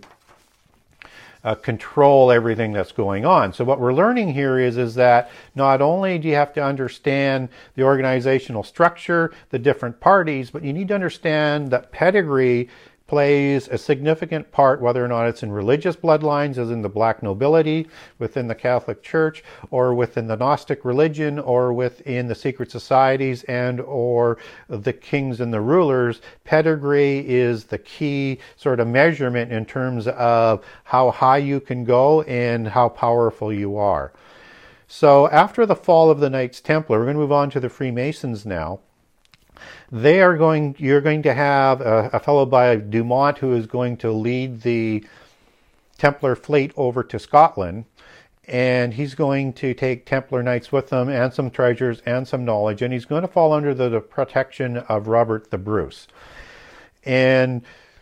uh, 1.44 1.54
control 1.54 2.32
everything 2.32 2.74
that's 2.74 2.92
going 2.92 3.24
on. 3.24 3.54
So 3.54 3.64
what 3.64 3.80
we're 3.80 3.94
learning 3.94 4.34
here 4.34 4.58
is, 4.58 4.78
is 4.78 4.96
that 4.96 5.30
not 5.54 5.80
only 5.80 6.18
do 6.18 6.28
you 6.28 6.34
have 6.34 6.54
to 6.54 6.64
understand 6.64 7.50
the 7.76 7.84
organizational 7.84 8.64
structure, 8.64 9.32
the 9.52 9.60
different 9.60 10.00
parties, 10.00 10.50
but 10.50 10.64
you 10.64 10.74
need 10.74 10.88
to 10.88 10.96
understand 10.96 11.70
that 11.70 11.92
pedigree 11.92 12.70
plays 13.08 13.68
a 13.68 13.78
significant 13.78 14.52
part, 14.52 14.82
whether 14.82 15.06
or 15.06 15.08
not 15.08 15.28
it's 15.28 15.44
in 15.44 15.52
religious 15.52 15.96
bloodlines, 15.96 16.58
as 16.58 16.72
in 16.72 16.82
the 16.82 16.90
black 16.90 17.22
nobility 17.22 17.88
within 18.18 18.48
the 18.48 18.56
Catholic 18.56 19.04
Church, 19.04 19.44
or 19.70 19.94
within 19.94 20.28
the 20.28 20.36
Gnostic 20.36 20.84
religion, 20.84 21.38
or 21.38 21.72
within 21.72 22.28
the 22.28 22.34
secret 22.34 22.72
societies, 22.72 23.44
and 23.44 23.80
or 23.82 24.38
the 24.68 24.94
kings 24.94 25.40
and 25.40 25.54
the 25.54 25.62
rulers. 25.62 26.22
Pedigree 26.46 27.20
is 27.28 27.66
the 27.66 27.78
key 27.78 28.40
sort 28.56 28.80
of 28.80 28.88
measurement 28.88 29.52
in 29.52 29.66
terms 29.66 30.08
of 30.08 30.66
how 30.84 31.12
high 31.12 31.38
you 31.38 31.60
can 31.60 31.84
go 31.84 32.24
and 32.24 32.68
how 32.68 32.90
powerful 32.90 33.54
you 33.54 33.78
are. 33.78 34.14
So 34.88 35.28
after 35.30 35.66
the 35.66 35.76
fall 35.76 36.10
of 36.10 36.20
the 36.20 36.30
Knights 36.30 36.62
Templar, 36.62 37.00
we're 37.00 37.06
going 37.06 37.16
to 37.16 37.22
move 37.22 37.32
on 37.32 37.50
to 37.52 37.60
the 37.60 37.70
Freemasons 37.70 38.46
now. 38.46 38.80
They 39.92 40.22
are 40.22 40.38
going. 40.38 40.76
You're 40.78 41.02
going 41.02 41.24
to 41.24 41.34
have 41.34 41.82
a, 41.82 42.10
a 42.14 42.20
fellow 42.20 42.46
by 42.46 42.76
d'Aumont 42.76 43.38
who 43.38 43.54
is 43.54 43.68
going 43.68 43.98
to 43.98 44.12
lead 44.12 44.62
the 44.62 45.04
Templar 45.98 46.36
fleet 46.36 46.72
over 46.76 47.04
to 47.04 47.18
Scotland, 47.20 47.86
and 48.48 48.94
he's 48.94 49.16
going 49.16 49.54
to 49.54 49.74
take 49.74 50.06
Templar 50.06 50.44
knights 50.44 50.72
with 50.72 50.92
him 50.92 51.10
and 51.10 51.34
some 51.34 51.50
treasures 51.50 52.02
and 52.06 52.28
some 52.28 52.44
knowledge, 52.46 52.82
and 52.82 52.94
he's 52.94 53.06
going 53.06 53.22
to 53.22 53.28
fall 53.28 53.54
under 53.54 53.74
the, 53.74 53.90
the 53.90 54.02
protection 54.02 54.78
of 54.78 55.08
Robert 55.08 55.52
the 55.52 55.58
Bruce. 55.58 56.08
And 57.06 57.62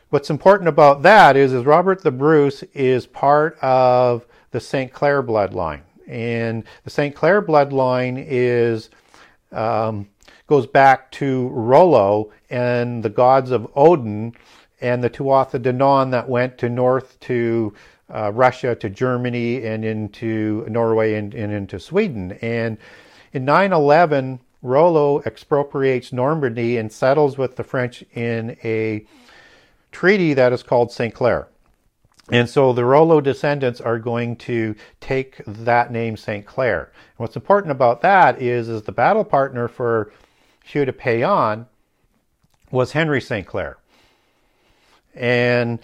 what's 0.10 0.30
important 0.30 0.70
about 0.70 1.04
that 1.04 1.38
is, 1.38 1.54
is 1.54 1.66
Robert 1.66 2.02
the 2.02 2.12
Bruce 2.12 2.64
is 2.74 3.06
part 3.06 3.58
of 3.60 4.26
the 4.52 4.60
St. 4.60 4.92
Clair 4.92 5.22
bloodline, 5.22 5.82
and 6.08 6.64
the 6.84 6.90
St. 6.90 7.16
Clair 7.16 7.42
bloodline 7.42 8.24
is 8.28 8.90
um, 9.52 10.08
goes 10.48 10.68
back 10.68 11.12
to 11.12 11.48
Rollo 11.50 12.32
and 12.50 13.04
the 13.04 13.10
gods 13.10 13.52
of 13.52 13.68
Odin 13.76 14.34
and 14.82 15.04
the 15.04 15.10
Tuatha 15.10 15.62
De 15.62 15.72
Danann 15.72 16.12
that 16.12 16.28
went 16.28 16.58
to 16.58 16.70
north 16.70 17.20
to 17.22 17.74
uh, 18.14 18.32
Russia, 18.34 18.76
to 18.76 18.90
Germany, 18.90 19.66
and 19.66 19.86
into 19.86 20.66
Norway 20.70 21.16
and, 21.16 21.34
and 21.34 21.54
into 21.54 21.80
Sweden. 21.80 22.34
And 22.42 22.78
in 23.32 23.46
911, 23.46 24.42
Rollo 24.62 25.22
expropriates 25.26 26.14
Normandy 26.14 26.78
and 26.78 26.92
settles 26.92 27.38
with 27.38 27.56
the 27.56 27.64
French 27.64 28.04
in 28.14 28.58
a 28.64 29.06
treaty 29.92 30.34
that 30.34 30.54
is 30.54 30.64
called 30.64 30.92
St. 30.92 31.14
Clair. 31.14 31.48
And 32.30 32.50
so 32.50 32.72
the 32.72 32.86
Rollo 32.86 33.20
descendants 33.20 33.82
are 33.82 34.00
going 34.00 34.38
to 34.38 34.76
take 35.02 35.42
that 35.46 35.92
name 35.92 36.16
St. 36.16 36.46
Clair. 36.46 36.92
And 36.94 37.18
what's 37.18 37.36
important 37.36 37.72
about 37.72 38.02
that 38.02 38.42
is, 38.42 38.70
is 38.70 38.84
the 38.84 38.94
battle 38.94 39.26
partner 39.26 39.68
for 39.68 40.14
Hugh 40.64 40.86
de 40.86 40.94
Payens 40.94 41.68
was 42.72 42.94
Henry 42.94 43.22
St. 43.22 43.46
Clair. 43.46 43.78
And 45.14 45.80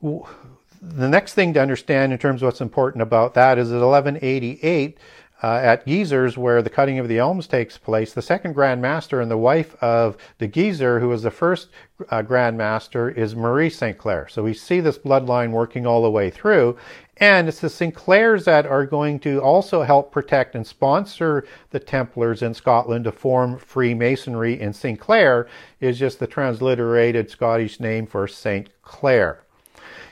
the 0.00 1.08
next 1.08 1.34
thing 1.34 1.52
to 1.54 1.60
understand 1.60 2.12
in 2.12 2.18
terms 2.18 2.42
of 2.42 2.46
what's 2.46 2.60
important 2.60 3.02
about 3.02 3.34
that 3.34 3.58
is 3.58 3.68
that 3.68 3.76
1188 3.76 4.96
uh, 5.42 5.60
at 5.62 5.84
Gisors, 5.84 6.36
where 6.36 6.62
the 6.62 6.70
cutting 6.70 6.98
of 6.98 7.08
the 7.08 7.18
elms 7.18 7.48
takes 7.48 7.76
place, 7.76 8.12
the 8.12 8.22
second 8.22 8.52
Grand 8.52 8.80
Master 8.80 9.20
and 9.20 9.30
the 9.30 9.36
wife 9.36 9.74
of 9.82 10.16
the 10.38 10.46
Geyser, 10.46 11.00
who 11.00 11.08
was 11.08 11.24
the 11.24 11.30
first 11.32 11.68
uh, 12.10 12.22
Grand 12.22 12.56
Master, 12.56 13.10
is 13.10 13.34
Marie 13.34 13.70
St. 13.70 13.98
Clair. 13.98 14.28
So 14.28 14.44
we 14.44 14.54
see 14.54 14.78
this 14.78 14.98
bloodline 14.98 15.50
working 15.50 15.84
all 15.84 16.02
the 16.02 16.10
way 16.10 16.30
through. 16.30 16.76
And 17.16 17.48
it's 17.48 17.60
the 17.60 17.68
Sinclairs 17.68 18.44
that 18.44 18.66
are 18.66 18.86
going 18.86 19.18
to 19.20 19.40
also 19.40 19.82
help 19.82 20.12
protect 20.12 20.54
and 20.54 20.66
sponsor 20.66 21.44
the 21.70 21.80
Templars 21.80 22.42
in 22.42 22.54
Scotland 22.54 23.04
to 23.04 23.12
form 23.12 23.58
Freemasonry. 23.58 24.60
And 24.60 24.74
Sinclair 24.74 25.48
is 25.80 25.98
just 25.98 26.20
the 26.20 26.26
transliterated 26.26 27.30
Scottish 27.30 27.80
name 27.80 28.06
for 28.06 28.26
St. 28.26 28.70
Clair. 28.82 29.42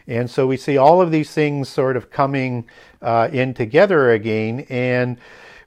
And 0.07 0.29
so 0.29 0.47
we 0.47 0.57
see 0.57 0.77
all 0.77 1.01
of 1.01 1.11
these 1.13 1.33
things 1.33 1.69
sort 1.69 1.97
of 1.97 2.11
coming 2.11 2.67
uh, 3.03 3.29
in 3.33 3.55
together 3.55 4.11
again. 4.11 4.67
And 4.69 5.19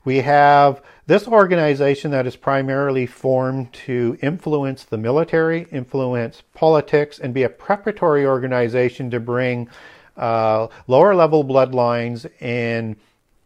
we 0.05 0.17
have 0.17 0.81
this 1.05 1.27
organization 1.27 2.11
that 2.11 2.27
is 2.27 2.35
primarily 2.35 3.05
formed 3.05 3.73
to 3.73 4.17
influence 4.21 4.83
the 4.83 4.97
military, 4.97 5.67
influence 5.71 6.43
politics, 6.53 7.19
and 7.19 7.33
be 7.33 7.43
a 7.43 7.49
preparatory 7.49 8.25
organization 8.25 9.09
to 9.11 9.19
bring 9.19 9.69
uh, 10.17 10.67
lower 10.87 11.15
level 11.15 11.43
bloodlines 11.43 12.29
and 12.39 12.95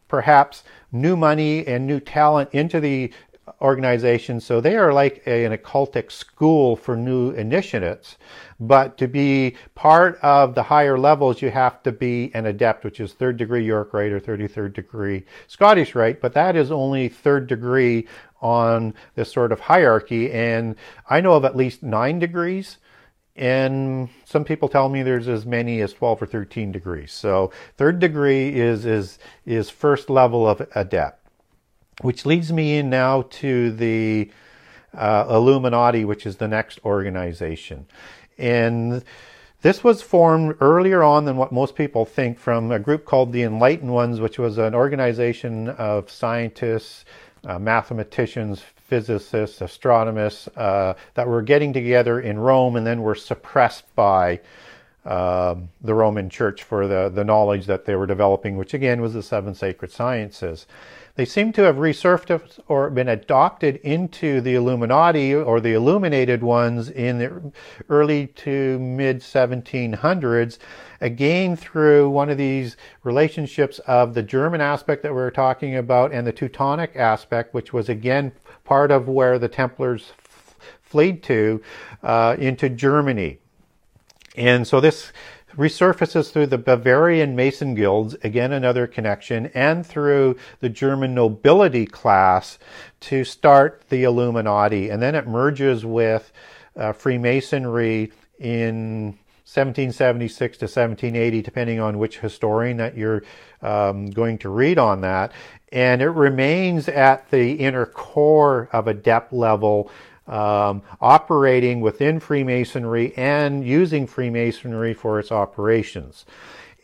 perhaps 0.08 0.64
new 0.92 1.16
money 1.16 1.66
and 1.66 1.86
new 1.86 2.00
talent 2.00 2.48
into 2.52 2.80
the 2.80 3.12
organization. 3.60 4.40
So 4.40 4.60
they 4.60 4.76
are 4.76 4.92
like 4.92 5.22
a, 5.26 5.44
an 5.44 5.56
occultic 5.56 6.12
school 6.12 6.76
for 6.76 6.96
new 6.96 7.30
initiates. 7.30 8.16
But 8.60 8.98
to 8.98 9.08
be 9.08 9.56
part 9.74 10.18
of 10.22 10.54
the 10.54 10.62
higher 10.62 10.98
levels, 10.98 11.42
you 11.42 11.50
have 11.50 11.82
to 11.84 11.92
be 11.92 12.30
an 12.34 12.46
adept, 12.46 12.84
which 12.84 13.00
is 13.00 13.12
third 13.12 13.36
degree 13.36 13.64
York 13.64 13.92
Rite 13.92 14.12
or 14.12 14.20
33rd 14.20 14.74
degree 14.74 15.24
Scottish 15.46 15.94
Rite. 15.94 16.20
But 16.20 16.34
that 16.34 16.56
is 16.56 16.70
only 16.70 17.08
third 17.08 17.46
degree 17.46 18.06
on 18.40 18.94
this 19.14 19.32
sort 19.32 19.52
of 19.52 19.60
hierarchy. 19.60 20.30
And 20.30 20.76
I 21.08 21.20
know 21.20 21.32
of 21.32 21.44
at 21.44 21.56
least 21.56 21.82
nine 21.82 22.18
degrees. 22.18 22.78
And 23.34 24.08
some 24.24 24.44
people 24.44 24.68
tell 24.68 24.88
me 24.88 25.02
there's 25.04 25.28
as 25.28 25.46
many 25.46 25.80
as 25.80 25.92
12 25.92 26.22
or 26.22 26.26
13 26.26 26.72
degrees. 26.72 27.12
So 27.12 27.52
third 27.76 28.00
degree 28.00 28.48
is, 28.48 28.84
is, 28.84 29.18
is 29.46 29.70
first 29.70 30.10
level 30.10 30.48
of 30.48 30.66
adept 30.74 31.27
which 32.00 32.24
leads 32.24 32.52
me 32.52 32.78
in 32.78 32.90
now 32.90 33.22
to 33.30 33.72
the 33.72 34.30
uh, 34.94 35.26
Illuminati, 35.28 36.04
which 36.04 36.26
is 36.26 36.36
the 36.36 36.48
next 36.48 36.78
organization. 36.84 37.86
And 38.38 39.04
this 39.62 39.82
was 39.82 40.02
formed 40.02 40.56
earlier 40.60 41.02
on 41.02 41.24
than 41.24 41.36
what 41.36 41.50
most 41.50 41.74
people 41.74 42.04
think 42.04 42.38
from 42.38 42.70
a 42.70 42.78
group 42.78 43.04
called 43.04 43.32
the 43.32 43.42
Enlightened 43.42 43.92
Ones, 43.92 44.20
which 44.20 44.38
was 44.38 44.56
an 44.58 44.74
organization 44.74 45.70
of 45.70 46.10
scientists, 46.10 47.04
uh, 47.44 47.58
mathematicians, 47.58 48.62
physicists, 48.88 49.60
astronomers 49.60 50.48
uh, 50.56 50.94
that 51.14 51.26
were 51.26 51.42
getting 51.42 51.72
together 51.72 52.20
in 52.20 52.38
Rome 52.38 52.76
and 52.76 52.86
then 52.86 53.02
were 53.02 53.16
suppressed 53.16 53.84
by 53.96 54.40
uh, 55.04 55.56
the 55.80 55.94
Roman 55.94 56.30
Church 56.30 56.62
for 56.62 56.86
the, 56.86 57.08
the 57.08 57.24
knowledge 57.24 57.66
that 57.66 57.84
they 57.84 57.96
were 57.96 58.06
developing, 58.06 58.56
which 58.56 58.74
again 58.74 59.00
was 59.00 59.14
the 59.14 59.22
seven 59.22 59.54
sacred 59.54 59.90
sciences. 59.90 60.66
They 61.18 61.24
seem 61.24 61.52
to 61.54 61.62
have 61.62 61.78
resurfaced 61.78 62.60
or 62.68 62.90
been 62.90 63.08
adopted 63.08 63.80
into 63.82 64.40
the 64.40 64.54
Illuminati 64.54 65.34
or 65.34 65.60
the 65.60 65.72
illuminated 65.72 66.44
ones 66.44 66.88
in 66.88 67.18
the 67.18 67.52
early 67.88 68.28
to 68.28 68.78
mid 68.78 69.18
1700s, 69.18 70.58
again 71.00 71.56
through 71.56 72.08
one 72.10 72.30
of 72.30 72.38
these 72.38 72.76
relationships 73.02 73.80
of 73.80 74.14
the 74.14 74.22
German 74.22 74.60
aspect 74.60 75.02
that 75.02 75.10
we 75.10 75.16
were 75.16 75.32
talking 75.32 75.74
about 75.74 76.12
and 76.12 76.24
the 76.24 76.30
Teutonic 76.30 76.94
aspect, 76.94 77.52
which 77.52 77.72
was 77.72 77.88
again 77.88 78.30
part 78.62 78.92
of 78.92 79.08
where 79.08 79.40
the 79.40 79.48
Templars 79.48 80.12
fled 80.82 81.24
to 81.24 81.60
uh, 82.04 82.36
into 82.38 82.68
Germany. 82.68 83.40
And 84.36 84.68
so 84.68 84.80
this 84.80 85.12
resurfaces 85.58 86.30
through 86.30 86.46
the 86.46 86.56
Bavarian 86.56 87.34
Mason 87.34 87.74
guilds, 87.74 88.14
again 88.22 88.52
another 88.52 88.86
connection, 88.86 89.46
and 89.54 89.84
through 89.84 90.36
the 90.60 90.68
German 90.68 91.14
nobility 91.14 91.84
class 91.84 92.58
to 93.00 93.24
start 93.24 93.82
the 93.88 94.04
Illuminati. 94.04 94.88
And 94.88 95.02
then 95.02 95.16
it 95.16 95.26
merges 95.26 95.84
with 95.84 96.32
uh, 96.76 96.92
Freemasonry 96.92 98.12
in 98.38 99.18
1776 99.44 100.58
to 100.58 100.64
1780, 100.64 101.42
depending 101.42 101.80
on 101.80 101.98
which 101.98 102.20
historian 102.20 102.76
that 102.76 102.96
you're 102.96 103.24
um, 103.60 104.10
going 104.10 104.38
to 104.38 104.48
read 104.48 104.78
on 104.78 105.00
that. 105.00 105.32
And 105.72 106.00
it 106.00 106.10
remains 106.10 106.88
at 106.88 107.30
the 107.30 107.54
inner 107.54 107.84
core 107.84 108.68
of 108.72 108.86
a 108.86 108.94
depth 108.94 109.32
level 109.32 109.90
um, 110.28 110.82
operating 111.00 111.80
within 111.80 112.20
Freemasonry 112.20 113.16
and 113.16 113.66
using 113.66 114.06
Freemasonry 114.06 114.94
for 114.94 115.18
its 115.18 115.32
operations. 115.32 116.24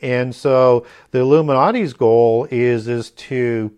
And 0.02 0.34
so 0.34 0.86
the 1.12 1.20
Illuminati's 1.20 1.92
goal 1.92 2.48
is, 2.50 2.88
is 2.88 3.10
to 3.10 3.72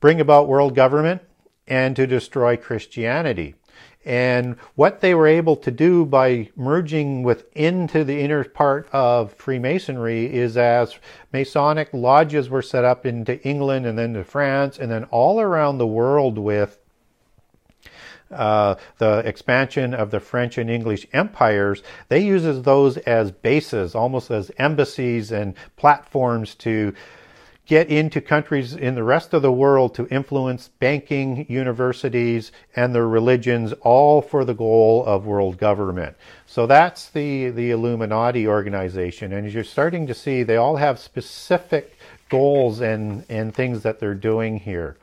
bring 0.00 0.20
about 0.20 0.48
world 0.48 0.74
government 0.74 1.22
and 1.66 1.94
to 1.96 2.06
destroy 2.06 2.56
Christianity. 2.56 3.54
And 4.04 4.56
what 4.76 5.00
they 5.00 5.14
were 5.14 5.26
able 5.26 5.56
to 5.56 5.70
do 5.70 6.06
by 6.06 6.50
merging 6.56 7.22
with 7.22 7.54
into 7.54 8.02
the 8.02 8.18
inner 8.20 8.44
part 8.44 8.88
of 8.92 9.34
Freemasonry 9.34 10.24
is 10.34 10.56
as 10.56 10.98
Masonic 11.32 11.90
lodges 11.92 12.48
were 12.48 12.62
set 12.62 12.84
up 12.84 13.04
into 13.04 13.40
England 13.46 13.84
and 13.84 13.98
then 13.98 14.14
to 14.14 14.24
France 14.24 14.78
and 14.78 14.90
then 14.90 15.04
all 15.04 15.38
around 15.38 15.76
the 15.76 15.86
world 15.86 16.38
with 16.38 16.79
uh, 18.30 18.76
the 18.98 19.18
expansion 19.18 19.94
of 19.94 20.10
the 20.10 20.20
French 20.20 20.58
and 20.58 20.70
English 20.70 21.06
empires, 21.12 21.82
they 22.08 22.20
uses 22.20 22.62
those 22.62 22.96
as 22.98 23.30
bases, 23.30 23.94
almost 23.94 24.30
as 24.30 24.50
embassies 24.58 25.32
and 25.32 25.54
platforms 25.76 26.54
to 26.56 26.94
get 27.66 27.88
into 27.88 28.20
countries 28.20 28.74
in 28.74 28.96
the 28.96 29.04
rest 29.04 29.32
of 29.32 29.42
the 29.42 29.52
world 29.52 29.94
to 29.94 30.04
influence 30.08 30.66
banking, 30.80 31.46
universities, 31.48 32.50
and 32.74 32.92
their 32.92 33.06
religions, 33.06 33.72
all 33.82 34.20
for 34.20 34.44
the 34.44 34.54
goal 34.54 35.04
of 35.06 35.24
world 35.24 35.56
government. 35.56 36.16
So 36.46 36.66
that's 36.66 37.10
the, 37.10 37.50
the 37.50 37.70
Illuminati 37.70 38.48
organization. 38.48 39.32
And 39.32 39.46
as 39.46 39.54
you're 39.54 39.62
starting 39.62 40.08
to 40.08 40.14
see, 40.14 40.42
they 40.42 40.56
all 40.56 40.76
have 40.76 40.98
specific 40.98 41.96
goals 42.28 42.80
and, 42.80 43.24
and 43.28 43.54
things 43.54 43.82
that 43.84 44.00
they're 44.00 44.14
doing 44.14 44.58
here. 44.58 44.96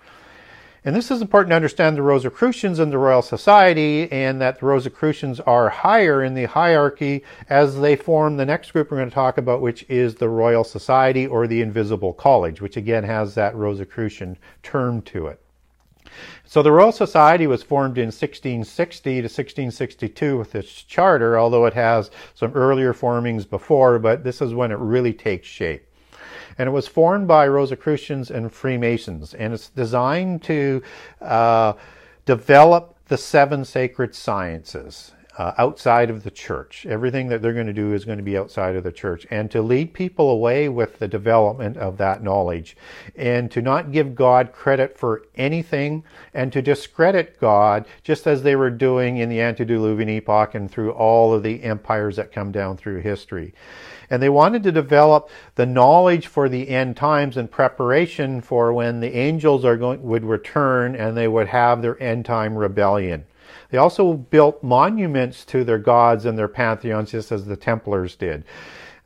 And 0.88 0.96
this 0.96 1.12
is 1.12 1.22
important 1.22 1.52
to 1.52 1.58
understand 1.58 1.98
the 1.98 2.02
Rosicrucians 2.02 2.80
and 2.80 2.94
the 2.94 2.98
Royal 2.98 3.22
Society, 3.22 4.10
and 4.10 4.40
that 4.40 4.62
the 4.62 4.68
Rosicrucians 4.68 5.42
are 5.42 5.68
higher 5.68 6.24
in 6.24 6.34
the 6.34 6.46
hierarchy 6.46 7.26
as 7.50 7.78
they 7.78 7.98
form 7.98 8.38
the 8.38 8.46
next 8.46 8.72
group 8.72 8.90
we're 8.90 8.96
going 8.96 9.10
to 9.10 9.14
talk 9.14 9.38
about, 9.38 9.60
which 9.60 9.86
is 9.90 10.16
the 10.16 10.30
Royal 10.30 10.64
Society 10.64 11.28
or 11.28 11.46
the 11.46 11.62
Invisible 11.62 12.14
College, 12.14 12.62
which 12.62 12.78
again 12.78 13.04
has 13.04 13.36
that 13.36 13.54
Rosicrucian 13.54 14.38
term 14.64 15.02
to 15.02 15.28
it. 15.28 15.42
So 16.46 16.64
the 16.64 16.72
Royal 16.72 16.94
Society 16.94 17.48
was 17.48 17.64
formed 17.64 17.98
in 17.98 18.06
1660 18.06 19.10
to 19.10 19.24
1662 19.24 20.38
with 20.38 20.56
its 20.56 20.72
charter, 20.72 21.38
although 21.38 21.66
it 21.66 21.74
has 21.74 22.12
some 22.34 22.54
earlier 22.54 22.94
formings 22.94 23.44
before, 23.44 24.00
but 24.00 24.24
this 24.24 24.42
is 24.42 24.54
when 24.54 24.72
it 24.72 24.78
really 24.78 25.12
takes 25.12 25.50
shape 25.50 25.87
and 26.58 26.68
it 26.68 26.72
was 26.72 26.88
formed 26.88 27.28
by 27.28 27.48
Rosicrucians 27.48 28.32
and 28.32 28.52
Freemasons, 28.52 29.34
and 29.34 29.54
it's 29.54 29.70
designed 29.70 30.44
to 30.44 30.82
uh, 31.22 31.74
develop 32.26 32.96
the 33.08 33.18
seven 33.18 33.64
sacred 33.64 34.16
sciences. 34.16 35.14
Uh, 35.38 35.54
outside 35.60 36.10
of 36.10 36.24
the 36.24 36.32
church. 36.32 36.84
Everything 36.90 37.28
that 37.28 37.44
they're 37.44 37.54
going 37.54 37.68
to 37.68 37.74
do 37.74 37.94
is 37.94 38.06
going 38.06 38.18
to 38.18 38.24
be 38.24 38.36
outside 38.36 38.76
of 38.76 38.84
the 38.84 38.92
church. 38.92 39.28
And 39.30 39.52
to 39.52 39.62
lead 39.62 39.94
people 39.94 40.32
away 40.32 40.68
with 40.68 40.98
the 40.98 41.08
development 41.08 41.78
of 41.78 41.98
that 41.98 42.24
knowledge 42.24 42.76
and 43.16 43.52
to 43.52 43.62
not 43.62 43.92
give 43.92 44.16
God 44.16 44.52
credit 44.52 44.98
for 44.98 45.28
anything 45.36 46.04
and 46.34 46.52
to 46.54 46.64
discredit 46.64 47.40
God 47.40 47.86
just 48.02 48.26
as 48.26 48.42
they 48.42 48.56
were 48.56 48.72
doing 48.72 49.18
in 49.18 49.30
the 49.30 49.40
antediluvian 49.40 50.10
epoch 50.10 50.56
and 50.56 50.72
through 50.72 50.94
all 50.94 51.36
of 51.36 51.44
the 51.44 51.62
empires 51.62 52.16
that 52.16 52.32
come 52.32 52.52
down 52.52 52.76
through 52.76 53.02
history. 53.02 53.54
And 54.10 54.24
they 54.24 54.30
wanted 54.30 54.64
to 54.64 54.72
develop 54.72 55.30
the 55.54 55.68
knowledge 55.68 56.26
for 56.26 56.50
the 56.50 56.68
end 56.70 56.98
times 56.98 57.38
in 57.38 57.48
preparation 57.48 58.42
for 58.42 58.74
when 58.74 59.02
the 59.02 59.16
angels 59.16 59.64
are 59.66 59.78
going, 59.78 60.02
would 60.02 60.26
return 60.26 60.96
and 60.96 61.16
they 61.16 61.28
would 61.28 61.50
have 61.50 61.84
their 61.84 62.02
end 62.02 62.26
time 62.26 62.58
rebellion. 62.58 63.26
They 63.70 63.78
also 63.78 64.14
built 64.14 64.64
monuments 64.64 65.46
to 65.46 65.64
their 65.64 65.78
gods 65.78 66.26
and 66.26 66.38
their 66.38 66.48
pantheons, 66.48 67.12
just 67.12 67.32
as 67.32 67.46
the 67.46 67.58
Templars 67.58 68.16
did. 68.16 68.46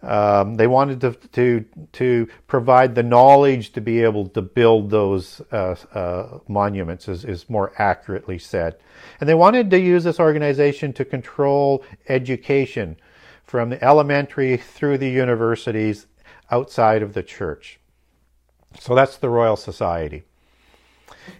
Um, 0.03 0.55
they 0.55 0.65
wanted 0.65 1.01
to, 1.01 1.11
to, 1.33 1.65
to 1.93 2.27
provide 2.47 2.95
the 2.95 3.03
knowledge 3.03 3.71
to 3.73 3.81
be 3.81 4.01
able 4.01 4.27
to 4.29 4.41
build 4.41 4.89
those 4.89 5.41
uh, 5.51 5.75
uh, 5.93 6.39
monuments, 6.47 7.07
is, 7.07 7.23
is 7.23 7.49
more 7.49 7.71
accurately 7.77 8.39
said. 8.39 8.77
And 9.19 9.29
they 9.29 9.35
wanted 9.35 9.69
to 9.71 9.79
use 9.79 10.03
this 10.03 10.19
organization 10.19 10.93
to 10.93 11.05
control 11.05 11.83
education 12.09 12.97
from 13.43 13.69
the 13.69 13.83
elementary 13.83 14.57
through 14.57 14.97
the 14.97 15.09
universities 15.09 16.07
outside 16.49 17.03
of 17.03 17.13
the 17.13 17.23
church. 17.23 17.79
So 18.79 18.95
that's 18.95 19.17
the 19.17 19.29
Royal 19.29 19.55
Society. 19.55 20.23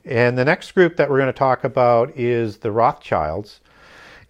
And 0.06 0.38
the 0.38 0.46
next 0.46 0.72
group 0.74 0.98
that 0.98 1.10
we're 1.10 1.20
going 1.20 1.28
to 1.28 1.34
talk 1.34 1.64
about 1.64 2.18
is 2.18 2.58
the 2.58 2.72
Rothschilds. 2.72 3.62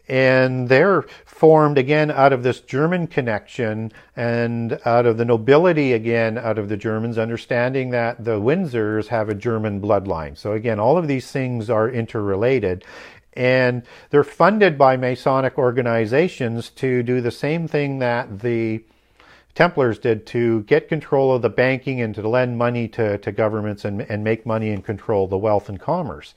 And 0.08 0.68
they're 0.68 1.04
formed 1.26 1.78
again 1.78 2.12
out 2.12 2.34
of 2.34 2.44
this 2.44 2.60
German 2.60 3.08
connection 3.08 3.92
and 4.16 4.80
out 4.86 5.06
of 5.06 5.18
the 5.18 5.26
nobility 5.26 5.94
again 5.94 6.38
out 6.38 6.58
of 6.58 6.70
the 6.70 6.76
Germans, 6.76 7.18
understanding 7.18 7.92
that 7.92 8.24
the 8.24 8.40
Windsors 8.40 9.08
have 9.08 9.30
a 9.30 9.36
German 9.36 9.80
bloodline. 9.80 10.38
So 10.38 10.52
again, 10.52 10.80
all 10.80 10.98
of 10.98 11.08
these 11.08 11.32
things 11.32 11.70
are 11.70 11.90
interrelated 11.90 12.84
and 13.34 13.84
they're 14.10 14.24
funded 14.24 14.78
by 14.78 14.98
Masonic 14.98 15.58
organizations 15.58 16.70
to 16.72 17.02
do 17.04 17.22
the 17.22 17.32
same 17.32 17.68
thing 17.68 18.00
that 18.00 18.40
the 18.42 18.84
Templars 19.56 20.00
did 20.00 20.26
to 20.28 20.62
get 20.64 20.88
control 20.88 21.34
of 21.34 21.42
the 21.42 21.50
banking 21.50 22.02
and 22.02 22.16
to 22.16 22.28
lend 22.28 22.58
money 22.58 22.88
to, 22.90 23.18
to 23.18 23.32
governments 23.32 23.86
and, 23.86 24.02
and 24.02 24.24
make 24.24 24.46
money 24.46 24.70
and 24.70 24.84
control 24.84 25.28
the 25.28 25.38
wealth 25.38 25.70
and 25.70 25.80
commerce. 25.80 26.34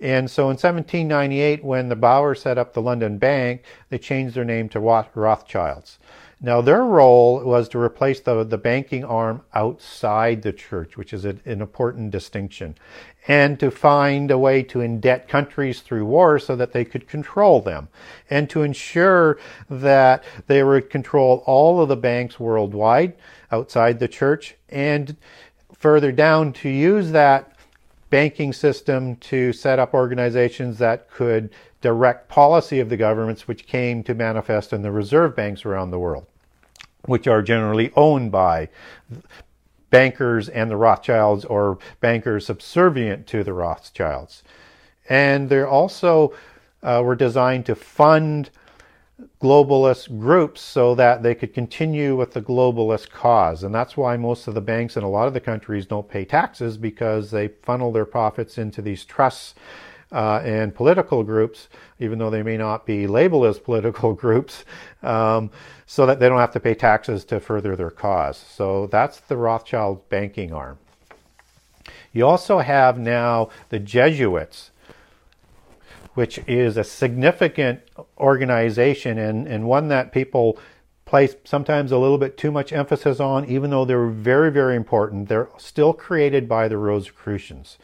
And 0.00 0.30
so 0.30 0.44
in 0.44 0.56
1798, 0.56 1.64
when 1.64 1.88
the 1.88 1.96
Bauer 1.96 2.34
set 2.34 2.58
up 2.58 2.72
the 2.72 2.82
London 2.82 3.18
Bank, 3.18 3.62
they 3.90 3.98
changed 3.98 4.34
their 4.34 4.44
name 4.44 4.68
to 4.70 4.80
Rothschilds. 4.80 5.98
Now, 6.42 6.62
their 6.62 6.82
role 6.82 7.44
was 7.44 7.68
to 7.68 7.78
replace 7.78 8.20
the, 8.20 8.44
the 8.44 8.56
banking 8.56 9.04
arm 9.04 9.42
outside 9.52 10.40
the 10.40 10.54
church, 10.54 10.96
which 10.96 11.12
is 11.12 11.26
a, 11.26 11.36
an 11.44 11.60
important 11.60 12.12
distinction, 12.12 12.76
and 13.28 13.60
to 13.60 13.70
find 13.70 14.30
a 14.30 14.38
way 14.38 14.62
to 14.62 14.78
indebt 14.78 15.28
countries 15.28 15.80
through 15.80 16.04
war 16.04 16.38
so 16.38 16.56
that 16.56 16.72
they 16.72 16.84
could 16.84 17.06
control 17.06 17.60
them, 17.60 17.88
and 18.28 18.48
to 18.50 18.62
ensure 18.62 19.38
that 19.68 20.24
they 20.46 20.62
would 20.62 20.90
control 20.90 21.42
all 21.46 21.80
of 21.80 21.88
the 21.88 21.96
banks 21.96 22.40
worldwide 22.40 23.14
outside 23.52 23.98
the 23.98 24.08
church, 24.08 24.56
and 24.68 25.16
further 25.72 26.12
down 26.12 26.52
to 26.52 26.68
use 26.68 27.10
that 27.12 27.56
banking 28.08 28.52
system 28.52 29.16
to 29.16 29.52
set 29.52 29.78
up 29.78 29.94
organizations 29.94 30.78
that 30.78 31.10
could 31.10 31.50
direct 31.80 32.28
policy 32.28 32.80
of 32.80 32.88
the 32.88 32.96
governments, 32.96 33.46
which 33.46 33.66
came 33.66 34.02
to 34.02 34.14
manifest 34.14 34.72
in 34.72 34.82
the 34.82 34.90
reserve 34.90 35.36
banks 35.36 35.64
around 35.64 35.90
the 35.90 35.98
world 35.98 36.26
which 37.06 37.26
are 37.26 37.42
generally 37.42 37.92
owned 37.96 38.30
by 38.30 38.68
bankers 39.90 40.48
and 40.48 40.70
the 40.70 40.76
Rothschilds 40.76 41.44
or 41.44 41.78
bankers 42.00 42.46
subservient 42.46 43.26
to 43.28 43.44
the 43.44 43.52
Rothschilds. 43.52 44.42
And 45.08 45.48
they 45.48 45.62
also 45.62 46.32
uh, 46.82 47.02
were 47.04 47.16
designed 47.16 47.66
to 47.66 47.74
fund 47.74 48.50
globalist 49.42 50.18
groups 50.18 50.60
so 50.60 50.94
that 50.94 51.22
they 51.22 51.34
could 51.34 51.52
continue 51.52 52.16
with 52.16 52.32
the 52.32 52.40
globalist 52.40 53.10
cause. 53.10 53.62
And 53.62 53.74
that's 53.74 53.96
why 53.96 54.16
most 54.16 54.46
of 54.46 54.54
the 54.54 54.60
banks 54.60 54.96
in 54.96 55.02
a 55.02 55.10
lot 55.10 55.28
of 55.28 55.34
the 55.34 55.40
countries 55.40 55.86
don't 55.86 56.08
pay 56.08 56.24
taxes 56.24 56.76
because 56.76 57.30
they 57.30 57.48
funnel 57.48 57.92
their 57.92 58.06
profits 58.06 58.56
into 58.56 58.80
these 58.80 59.04
trusts 59.04 59.54
uh, 60.12 60.40
and 60.44 60.74
political 60.74 61.22
groups, 61.22 61.68
even 61.98 62.18
though 62.18 62.30
they 62.30 62.42
may 62.42 62.56
not 62.56 62.84
be 62.84 63.06
labeled 63.06 63.46
as 63.46 63.58
political 63.58 64.12
groups, 64.24 64.64
um, 65.02 65.50
so 65.86 66.06
that 66.06 66.20
they 66.20 66.28
don't 66.28 66.38
have 66.38 66.52
to 66.52 66.60
pay 66.60 66.74
taxes 66.74 67.24
to 67.24 67.40
further 67.40 67.76
their 67.76 67.90
cause. 67.90 68.36
So 68.36 68.86
that's 68.86 69.20
the 69.20 69.36
Rothschild 69.36 70.08
banking 70.08 70.52
arm. 70.52 70.78
You 72.12 72.26
also 72.26 72.58
have 72.58 72.98
now 72.98 73.50
the 73.68 73.78
Jesuits, 73.78 74.70
which 76.14 76.38
is 76.46 76.76
a 76.76 76.84
significant 76.84 77.80
organization 78.18 79.18
and, 79.18 79.46
and 79.46 79.64
one 79.64 79.88
that 79.88 80.12
people 80.12 80.58
place 81.04 81.34
sometimes 81.44 81.90
a 81.90 81.98
little 81.98 82.18
bit 82.18 82.36
too 82.36 82.52
much 82.52 82.72
emphasis 82.72 83.18
on, 83.18 83.44
even 83.46 83.70
though 83.70 83.84
they're 83.84 84.06
very, 84.06 84.50
very 84.50 84.76
important. 84.76 85.28
They're 85.28 85.48
still 85.58 85.92
created 85.92 86.48
by 86.48 86.68
the 86.68 86.78
Rosicrucians. 86.78 87.78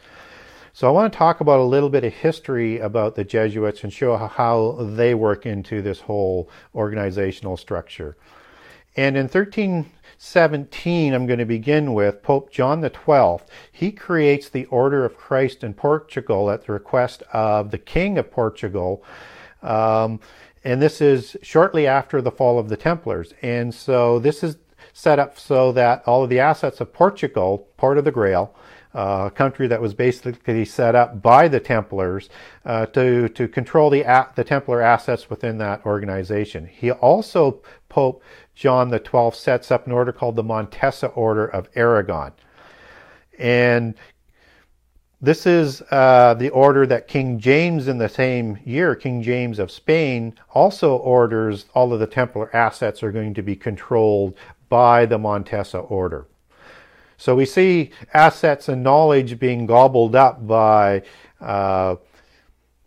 So 0.77 0.87
I 0.87 0.91
want 0.91 1.11
to 1.11 1.17
talk 1.17 1.41
about 1.41 1.59
a 1.59 1.63
little 1.63 1.89
bit 1.89 2.03
of 2.03 2.13
history 2.13 2.77
about 2.77 3.15
the 3.15 3.23
Jesuits 3.23 3.83
and 3.83 3.91
show 3.91 4.15
how 4.15 4.77
they 4.79 5.15
work 5.15 5.47
into 5.47 5.81
this 5.81 6.01
whole 6.01 6.51
organizational 6.75 7.57
structure. 7.57 8.15
And 8.95 9.17
in 9.17 9.23
1317, 9.23 11.15
I'm 11.15 11.25
going 11.25 11.39
to 11.39 11.45
begin 11.45 11.95
with 11.95 12.21
Pope 12.21 12.51
John 12.51 12.83
XII. 12.83 13.43
He 13.71 13.91
creates 13.91 14.49
the 14.49 14.65
Order 14.65 15.03
of 15.03 15.17
Christ 15.17 15.63
in 15.63 15.73
Portugal 15.73 16.51
at 16.51 16.67
the 16.67 16.73
request 16.73 17.23
of 17.33 17.71
the 17.71 17.79
King 17.79 18.19
of 18.19 18.29
Portugal. 18.29 19.03
Um, 19.63 20.19
and 20.63 20.79
this 20.79 21.01
is 21.01 21.35
shortly 21.41 21.87
after 21.87 22.21
the 22.21 22.29
fall 22.29 22.59
of 22.59 22.69
the 22.69 22.77
Templars. 22.77 23.33
And 23.41 23.73
so 23.73 24.19
this 24.19 24.43
is 24.43 24.57
set 24.93 25.17
up 25.17 25.39
so 25.39 25.71
that 25.71 26.03
all 26.05 26.23
of 26.23 26.29
the 26.29 26.39
assets 26.39 26.79
of 26.81 26.93
Portugal, 26.93 27.67
part 27.77 27.97
of 27.97 28.05
the 28.05 28.11
Grail, 28.11 28.55
uh, 28.97 29.29
country 29.29 29.67
that 29.67 29.79
was 29.79 29.93
basically 29.93 30.65
set 30.65 30.95
up 30.95 31.21
by 31.21 31.47
the 31.47 31.59
Templars 31.59 32.29
uh, 32.65 32.87
to, 32.87 33.29
to 33.29 33.47
control 33.47 33.91
the, 33.91 34.03
the 34.35 34.43
Templar 34.43 34.81
assets 34.81 35.29
within 35.29 35.59
that 35.59 35.85
organization. 35.85 36.65
He 36.65 36.89
also, 36.89 37.61
Pope 37.89 38.23
John 38.55 38.91
XII, 38.91 39.31
sets 39.33 39.69
up 39.69 39.85
an 39.85 39.93
order 39.93 40.11
called 40.11 40.35
the 40.35 40.43
Montesa 40.43 41.07
Order 41.09 41.45
of 41.45 41.69
Aragon. 41.75 42.33
And 43.37 43.93
this 45.21 45.45
is 45.45 45.83
uh, 45.91 46.33
the 46.33 46.49
order 46.49 46.87
that 46.87 47.07
King 47.07 47.39
James 47.39 47.87
in 47.87 47.99
the 47.99 48.09
same 48.09 48.57
year, 48.65 48.95
King 48.95 49.21
James 49.21 49.59
of 49.59 49.69
Spain, 49.69 50.33
also 50.55 50.95
orders 50.95 51.65
all 51.75 51.93
of 51.93 51.99
the 51.99 52.07
Templar 52.07 52.55
assets 52.55 53.03
are 53.03 53.11
going 53.11 53.35
to 53.35 53.43
be 53.43 53.55
controlled 53.55 54.35
by 54.69 55.05
the 55.05 55.19
Montesa 55.19 55.77
order. 55.77 56.25
So 57.17 57.35
we 57.35 57.45
see 57.45 57.91
assets 58.13 58.69
and 58.69 58.83
knowledge 58.83 59.39
being 59.39 59.65
gobbled 59.65 60.15
up 60.15 60.45
by 60.47 61.01
uh, 61.41 61.95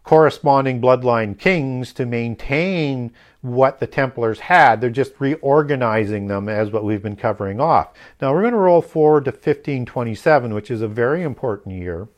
corresponding 0.04 0.80
bloodline 0.80 1.38
kings 1.38 1.92
to 1.94 2.06
maintain 2.06 3.12
what 3.42 3.80
the 3.80 3.86
Templars 3.86 4.40
had. 4.40 4.80
They're 4.80 4.90
just 4.90 5.12
reorganizing 5.18 6.28
them 6.28 6.48
as 6.48 6.70
what 6.70 6.84
we've 6.84 7.02
been 7.02 7.16
covering 7.16 7.60
off. 7.60 7.88
Now 8.20 8.32
we're 8.32 8.42
going 8.42 8.52
to 8.52 8.58
roll 8.58 8.82
forward 8.82 9.24
to 9.24 9.30
1527, 9.30 10.54
which 10.54 10.70
is 10.70 10.82
a 10.82 10.88
very 10.88 11.22
important 11.22 11.74
year. 11.74 12.08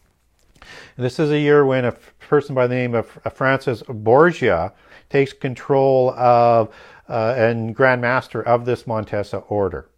And 0.97 1.05
this 1.05 1.19
is 1.19 1.31
a 1.31 1.39
year 1.39 1.65
when 1.65 1.85
a 1.85 1.93
person 2.21 2.55
by 2.55 2.67
the 2.67 2.75
name 2.75 2.95
of 2.95 3.07
Francis 3.35 3.83
Borgia 3.89 4.73
takes 5.09 5.33
control 5.33 6.11
of 6.11 6.75
uh, 7.09 7.35
and 7.37 7.75
Grand 7.75 8.01
Master 8.01 8.43
of 8.43 8.65
this 8.65 8.87
Montesa 8.87 9.39
order. 9.49 9.89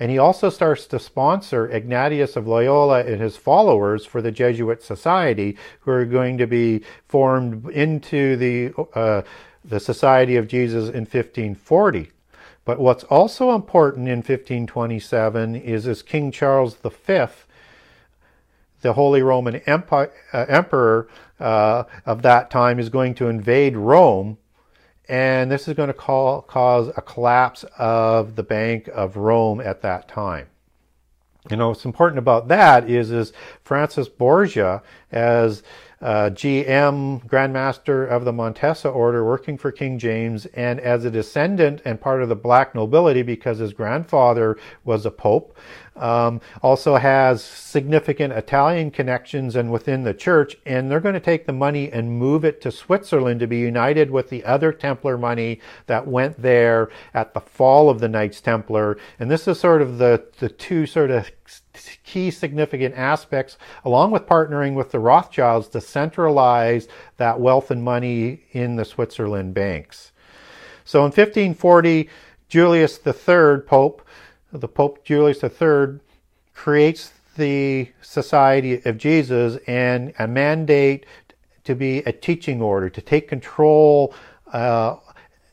And 0.00 0.10
he 0.10 0.18
also 0.18 0.48
starts 0.48 0.86
to 0.86 0.98
sponsor 0.98 1.68
Ignatius 1.68 2.36
of 2.36 2.46
Loyola 2.46 3.00
and 3.04 3.20
his 3.20 3.36
followers 3.36 4.06
for 4.06 4.22
the 4.22 4.30
Jesuit 4.30 4.82
Society, 4.82 5.56
who 5.80 5.90
are 5.90 6.04
going 6.04 6.38
to 6.38 6.46
be 6.46 6.82
formed 7.08 7.68
into 7.70 8.36
the, 8.36 8.72
uh, 8.94 9.22
the 9.64 9.80
Society 9.80 10.36
of 10.36 10.46
Jesus 10.46 10.84
in 10.88 11.00
1540. 11.00 12.12
But 12.64 12.78
what's 12.78 13.04
also 13.04 13.54
important 13.54 14.08
in 14.08 14.18
1527 14.18 15.56
is 15.56 15.86
as 15.86 16.02
King 16.02 16.30
Charles 16.30 16.76
V, 16.76 17.26
the 18.82 18.92
Holy 18.92 19.22
Roman 19.22 19.56
Empire, 19.66 20.12
uh, 20.32 20.44
Emperor 20.48 21.08
uh, 21.40 21.84
of 22.06 22.22
that 22.22 22.50
time, 22.50 22.78
is 22.78 22.88
going 22.88 23.14
to 23.14 23.28
invade 23.28 23.76
Rome 23.76 24.38
and 25.08 25.50
this 25.50 25.66
is 25.68 25.74
going 25.74 25.88
to 25.88 25.94
call, 25.94 26.42
cause 26.42 26.92
a 26.96 27.02
collapse 27.02 27.64
of 27.78 28.36
the 28.36 28.42
Bank 28.42 28.88
of 28.88 29.16
Rome 29.16 29.60
at 29.60 29.82
that 29.82 30.08
time. 30.08 30.48
You 31.50 31.56
know, 31.56 31.68
what's 31.68 31.86
important 31.86 32.18
about 32.18 32.48
that 32.48 32.90
is, 32.90 33.10
is 33.10 33.32
Francis 33.62 34.08
Borgia, 34.08 34.82
as 35.10 35.62
uh, 36.00 36.30
GM, 36.30 37.26
Grandmaster 37.26 38.06
of 38.08 38.24
the 38.24 38.32
Montesa 38.32 38.88
Order, 38.88 39.24
working 39.24 39.58
for 39.58 39.72
King 39.72 39.98
James, 39.98 40.46
and 40.46 40.78
as 40.80 41.04
a 41.04 41.10
descendant 41.10 41.82
and 41.84 42.00
part 42.00 42.22
of 42.22 42.28
the 42.28 42.36
black 42.36 42.74
nobility 42.74 43.22
because 43.22 43.58
his 43.58 43.72
grandfather 43.72 44.56
was 44.84 45.04
a 45.04 45.10
pope, 45.10 45.56
um, 45.96 46.40
also 46.62 46.96
has 46.96 47.42
significant 47.42 48.32
Italian 48.32 48.90
connections 48.92 49.56
and 49.56 49.72
within 49.72 50.04
the 50.04 50.14
church, 50.14 50.56
and 50.64 50.90
they're 50.90 51.00
going 51.00 51.14
to 51.14 51.20
take 51.20 51.46
the 51.46 51.52
money 51.52 51.90
and 51.90 52.18
move 52.18 52.44
it 52.44 52.60
to 52.60 52.70
Switzerland 52.70 53.40
to 53.40 53.48
be 53.48 53.58
united 53.58 54.10
with 54.10 54.30
the 54.30 54.44
other 54.44 54.72
Templar 54.72 55.18
money 55.18 55.60
that 55.86 56.06
went 56.06 56.40
there 56.40 56.88
at 57.12 57.34
the 57.34 57.40
fall 57.40 57.90
of 57.90 57.98
the 57.98 58.08
Knights 58.08 58.40
Templar. 58.40 58.96
And 59.18 59.30
this 59.30 59.48
is 59.48 59.58
sort 59.58 59.82
of 59.82 59.98
the, 59.98 60.24
the 60.38 60.48
two 60.48 60.86
sort 60.86 61.10
of 61.10 61.30
key 62.04 62.30
significant 62.30 62.94
aspects, 62.96 63.56
along 63.84 64.10
with 64.10 64.26
partnering 64.26 64.74
with 64.74 64.90
the 64.90 64.98
Rothschilds 64.98 65.68
to 65.68 65.80
centralize 65.80 66.88
that 67.16 67.40
wealth 67.40 67.70
and 67.70 67.82
money 67.82 68.42
in 68.52 68.76
the 68.76 68.84
Switzerland 68.84 69.54
banks. 69.54 70.12
So 70.84 71.00
in 71.00 71.12
1540, 71.12 72.08
Julius 72.48 72.98
III, 73.06 73.58
Pope, 73.66 74.02
the 74.52 74.68
Pope 74.68 75.04
Julius 75.04 75.42
III 75.42 76.00
creates 76.54 77.12
the 77.36 77.88
Society 78.00 78.82
of 78.84 78.98
Jesus 78.98 79.58
and 79.66 80.12
a 80.18 80.26
mandate 80.26 81.06
to 81.64 81.74
be 81.74 81.98
a 81.98 82.12
teaching 82.12 82.62
order, 82.62 82.88
to 82.88 83.00
take 83.02 83.28
control 83.28 84.14
uh, 84.52 84.96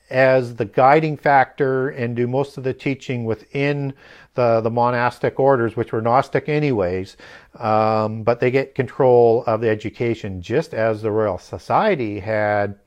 as 0.10 0.56
the 0.56 0.66
guiding 0.66 1.18
factor 1.18 1.90
and 1.90 2.16
do 2.16 2.28
most 2.28 2.58
of 2.58 2.64
the 2.64 2.74
teaching 2.74 3.26
within 3.26 3.94
the, 4.36 4.62
the 4.62 4.70
monastic 4.70 5.40
orders, 5.40 5.76
which 5.76 5.92
were 5.92 6.02
Gnostic 6.02 6.48
anyways, 6.48 7.18
um, 7.58 8.24
but 8.24 8.40
they 8.40 8.52
get 8.52 8.76
control 8.76 9.44
of 9.48 9.62
the 9.62 9.70
education 9.70 10.42
just 10.42 10.74
as 10.74 11.02
the 11.02 11.12
Royal 11.12 11.38
Society 11.38 12.20
had 12.20 12.78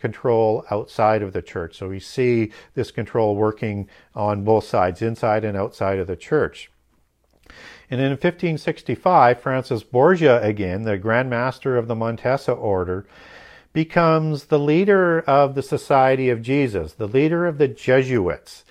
control 0.00 0.64
outside 0.70 1.22
of 1.22 1.32
the 1.32 1.42
church. 1.42 1.76
So 1.76 1.88
we 1.88 2.00
see 2.00 2.50
this 2.74 2.90
control 2.90 3.36
working 3.36 3.88
on 4.14 4.44
both 4.44 4.64
sides, 4.64 5.00
inside 5.00 5.44
and 5.44 5.56
outside 5.56 5.98
of 5.98 6.08
the 6.08 6.16
church. 6.16 6.70
And 7.88 8.00
in 8.00 8.10
1565, 8.10 9.40
Francis 9.40 9.82
Borgia, 9.82 10.42
again, 10.42 10.82
the 10.82 10.98
Grand 10.98 11.30
Master 11.30 11.76
of 11.76 11.88
the 11.88 11.94
Montesa 11.94 12.52
order, 12.52 13.06
becomes 13.72 14.44
the 14.44 14.58
leader 14.58 15.20
of 15.20 15.54
the 15.54 15.62
Society 15.62 16.30
of 16.30 16.42
Jesus, 16.42 16.94
the 16.94 17.06
leader 17.06 17.46
of 17.46 17.58
the 17.58 17.68
Jesuits. 17.68 18.64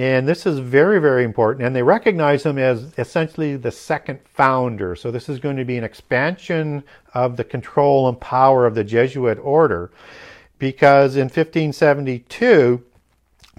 And 0.00 0.26
this 0.26 0.46
is 0.46 0.60
very, 0.60 0.98
very 0.98 1.24
important. 1.24 1.66
And 1.66 1.76
they 1.76 1.82
recognize 1.82 2.46
him 2.46 2.56
as 2.56 2.90
essentially 2.96 3.56
the 3.56 3.70
second 3.70 4.20
founder. 4.24 4.96
So 4.96 5.10
this 5.10 5.28
is 5.28 5.38
going 5.38 5.58
to 5.58 5.64
be 5.66 5.76
an 5.76 5.84
expansion 5.84 6.84
of 7.12 7.36
the 7.36 7.44
control 7.44 8.08
and 8.08 8.18
power 8.18 8.64
of 8.64 8.74
the 8.74 8.82
Jesuit 8.82 9.38
order 9.42 9.90
because 10.58 11.16
in 11.16 11.24
1572, 11.24 12.82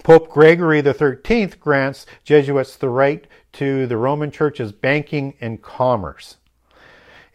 Pope 0.01 0.31
Gregory 0.31 0.81
XIII 0.81 1.45
grants 1.59 2.07
Jesuits 2.23 2.75
the 2.75 2.89
right 2.89 3.27
to 3.53 3.85
the 3.85 3.97
Roman 3.97 4.31
Church's 4.31 4.71
banking 4.71 5.35
and 5.41 5.61
commerce. 5.61 6.37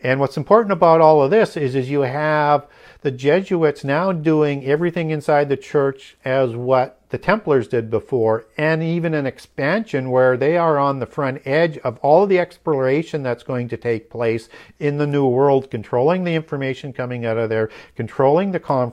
And 0.02 0.18
what's 0.18 0.36
important 0.36 0.72
about 0.72 1.00
all 1.00 1.22
of 1.22 1.30
this 1.30 1.56
is, 1.56 1.76
is 1.76 1.88
you 1.88 2.00
have 2.00 2.66
the 3.02 3.12
Jesuits 3.12 3.84
now 3.84 4.10
doing 4.10 4.64
everything 4.64 5.10
inside 5.10 5.48
the 5.48 5.56
church 5.56 6.16
as 6.24 6.56
what 6.56 6.95
the 7.10 7.18
Templars 7.18 7.68
did 7.68 7.90
before, 7.90 8.46
and 8.58 8.82
even 8.82 9.14
an 9.14 9.26
expansion 9.26 10.10
where 10.10 10.36
they 10.36 10.56
are 10.56 10.78
on 10.78 10.98
the 10.98 11.06
front 11.06 11.42
edge 11.46 11.78
of 11.78 11.98
all 11.98 12.26
the 12.26 12.38
exploration 12.38 13.22
that's 13.22 13.42
going 13.42 13.68
to 13.68 13.76
take 13.76 14.10
place 14.10 14.48
in 14.80 14.98
the 14.98 15.06
New 15.06 15.26
World, 15.26 15.70
controlling 15.70 16.24
the 16.24 16.34
information 16.34 16.92
coming 16.92 17.24
out 17.24 17.38
of 17.38 17.48
there, 17.48 17.70
controlling 17.94 18.52
the, 18.52 18.60
com- 18.60 18.92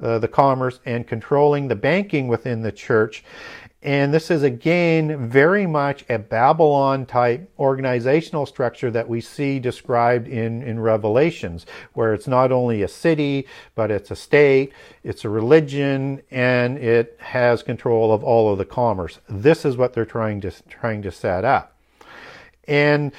uh, 0.00 0.18
the 0.18 0.28
commerce, 0.28 0.80
and 0.84 1.06
controlling 1.06 1.68
the 1.68 1.76
banking 1.76 2.28
within 2.28 2.62
the 2.62 2.72
church. 2.72 3.24
And 3.80 4.12
this 4.12 4.28
is 4.28 4.42
again 4.42 5.28
very 5.28 5.64
much 5.64 6.04
a 6.08 6.18
Babylon 6.18 7.06
type 7.06 7.48
organizational 7.60 8.44
structure 8.44 8.90
that 8.90 9.08
we 9.08 9.20
see 9.20 9.60
described 9.60 10.26
in, 10.26 10.62
in 10.62 10.80
Revelations, 10.80 11.64
where 11.92 12.12
it's 12.12 12.26
not 12.26 12.50
only 12.50 12.82
a 12.82 12.88
city, 12.88 13.46
but 13.76 13.92
it's 13.92 14.10
a 14.10 14.16
state, 14.16 14.72
it's 15.04 15.24
a 15.24 15.28
religion, 15.28 16.22
and 16.32 16.76
it 16.78 17.16
has 17.20 17.62
control 17.62 18.12
of 18.12 18.24
all 18.24 18.50
of 18.52 18.58
the 18.58 18.64
commerce. 18.64 19.20
This 19.28 19.64
is 19.64 19.76
what 19.76 19.92
they're 19.92 20.04
trying 20.04 20.40
to, 20.40 20.50
trying 20.68 21.02
to 21.02 21.12
set 21.12 21.44
up. 21.44 21.76
And 22.66 23.12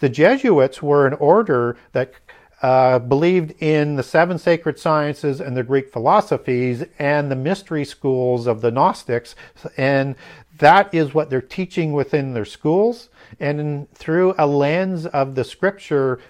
the 0.00 0.10
Jesuits 0.10 0.82
were 0.82 1.06
an 1.06 1.14
order 1.14 1.76
that 1.92 2.21
uh, 2.62 3.00
believed 3.00 3.60
in 3.60 3.96
the 3.96 4.02
seven 4.02 4.38
sacred 4.38 4.78
sciences 4.78 5.40
and 5.40 5.56
the 5.56 5.64
Greek 5.64 5.92
philosophies 5.92 6.84
and 6.98 7.30
the 7.30 7.36
mystery 7.36 7.84
schools 7.84 8.46
of 8.46 8.60
the 8.60 8.70
Gnostics. 8.70 9.34
And 9.76 10.14
that 10.58 10.94
is 10.94 11.12
what 11.12 11.28
they're 11.28 11.40
teaching 11.40 11.92
within 11.92 12.34
their 12.34 12.44
schools. 12.44 13.08
And 13.40 13.60
in, 13.60 13.86
through 13.94 14.34
a 14.38 14.46
lens 14.46 15.06
of 15.06 15.34
the 15.34 15.42
scripture, 15.42 16.20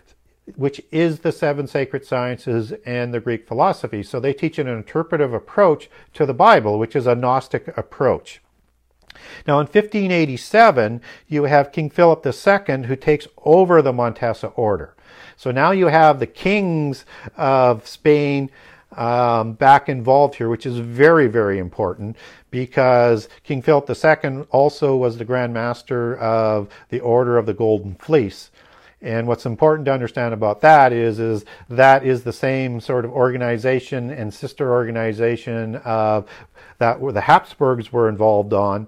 which 0.56 0.80
is 0.90 1.20
the 1.20 1.32
seven 1.32 1.66
sacred 1.66 2.06
sciences 2.06 2.72
and 2.86 3.12
the 3.12 3.20
Greek 3.20 3.46
philosophy. 3.46 4.02
So 4.02 4.18
they 4.18 4.32
teach 4.32 4.58
an 4.58 4.68
interpretive 4.68 5.34
approach 5.34 5.90
to 6.14 6.24
the 6.24 6.34
Bible, 6.34 6.78
which 6.78 6.96
is 6.96 7.06
a 7.06 7.14
Gnostic 7.14 7.76
approach. 7.76 8.40
Now, 9.46 9.60
in 9.60 9.66
1587, 9.66 11.02
you 11.28 11.44
have 11.44 11.72
King 11.72 11.90
Philip 11.90 12.24
II 12.26 12.84
who 12.84 12.96
takes 12.96 13.28
over 13.44 13.82
the 13.82 13.92
Montesa 13.92 14.48
order. 14.48 14.96
So 15.42 15.50
now 15.50 15.72
you 15.72 15.88
have 15.88 16.20
the 16.20 16.28
kings 16.28 17.04
of 17.36 17.84
Spain 17.84 18.48
um, 18.92 19.54
back 19.54 19.88
involved 19.88 20.36
here, 20.36 20.48
which 20.48 20.66
is 20.66 20.78
very, 20.78 21.26
very 21.26 21.58
important 21.58 22.16
because 22.52 23.28
King 23.42 23.60
Philip 23.60 23.90
II 23.90 24.46
also 24.52 24.96
was 24.96 25.18
the 25.18 25.24
Grand 25.24 25.52
Master 25.52 26.16
of 26.18 26.68
the 26.90 27.00
Order 27.00 27.38
of 27.38 27.46
the 27.46 27.54
Golden 27.54 27.96
Fleece. 27.96 28.52
And 29.00 29.26
what's 29.26 29.44
important 29.44 29.86
to 29.86 29.92
understand 29.92 30.32
about 30.32 30.60
that 30.60 30.92
is, 30.92 31.18
is 31.18 31.44
that 31.68 32.06
is 32.06 32.22
the 32.22 32.32
same 32.32 32.78
sort 32.78 33.04
of 33.04 33.10
organization 33.10 34.12
and 34.12 34.32
sister 34.32 34.70
organization 34.70 35.74
of 35.84 36.28
that 36.78 37.00
the 37.00 37.20
Habsburgs 37.20 37.92
were 37.92 38.08
involved 38.08 38.52
on 38.52 38.86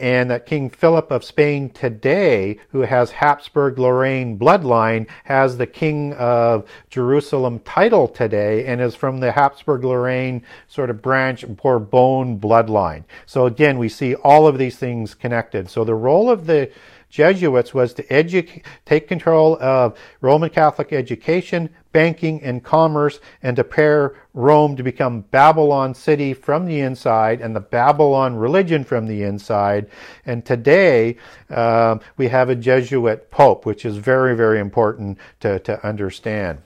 and 0.00 0.30
that 0.30 0.46
King 0.46 0.70
Philip 0.70 1.10
of 1.10 1.22
Spain 1.22 1.70
today, 1.70 2.58
who 2.70 2.80
has 2.80 3.10
Habsburg 3.10 3.78
Lorraine 3.78 4.38
bloodline, 4.38 5.06
has 5.24 5.58
the 5.58 5.66
King 5.66 6.14
of 6.14 6.68
Jerusalem 6.88 7.60
title 7.60 8.08
today 8.08 8.66
and 8.66 8.80
is 8.80 8.94
from 8.94 9.20
the 9.20 9.32
Habsburg 9.32 9.84
Lorraine 9.84 10.42
sort 10.68 10.90
of 10.90 11.02
branch 11.02 11.46
Bourbon 11.46 12.40
bloodline. 12.40 13.04
So 13.26 13.46
again, 13.46 13.78
we 13.78 13.88
see 13.88 14.14
all 14.14 14.46
of 14.46 14.58
these 14.58 14.76
things 14.76 15.14
connected. 15.14 15.68
So 15.68 15.84
the 15.84 15.94
role 15.94 16.30
of 16.30 16.46
the 16.46 16.70
Jesuits 17.10 17.74
was 17.74 17.92
to 17.94 18.12
educate, 18.12 18.64
take 18.86 19.08
control 19.08 19.58
of 19.60 19.98
Roman 20.20 20.48
Catholic 20.50 20.92
education, 20.92 21.70
banking, 21.92 22.40
and 22.42 22.62
commerce, 22.62 23.18
and 23.42 23.56
to 23.56 23.64
prepare 23.64 24.14
Rome 24.34 24.76
to 24.76 24.82
become 24.82 25.22
Babylon 25.22 25.94
city 25.94 26.34
from 26.34 26.66
the 26.66 26.80
inside 26.80 27.40
and 27.40 27.54
the 27.56 27.60
Babylon 27.60 28.36
religion 28.36 28.84
from 28.84 29.06
the 29.06 29.22
inside. 29.22 29.90
And 30.26 30.44
today 30.44 31.16
um, 31.48 32.00
we 32.16 32.28
have 32.28 32.48
a 32.48 32.54
Jesuit 32.54 33.30
pope, 33.30 33.66
which 33.66 33.84
is 33.84 33.96
very, 33.96 34.36
very 34.36 34.60
important 34.60 35.18
to, 35.40 35.58
to 35.60 35.84
understand. 35.86 36.58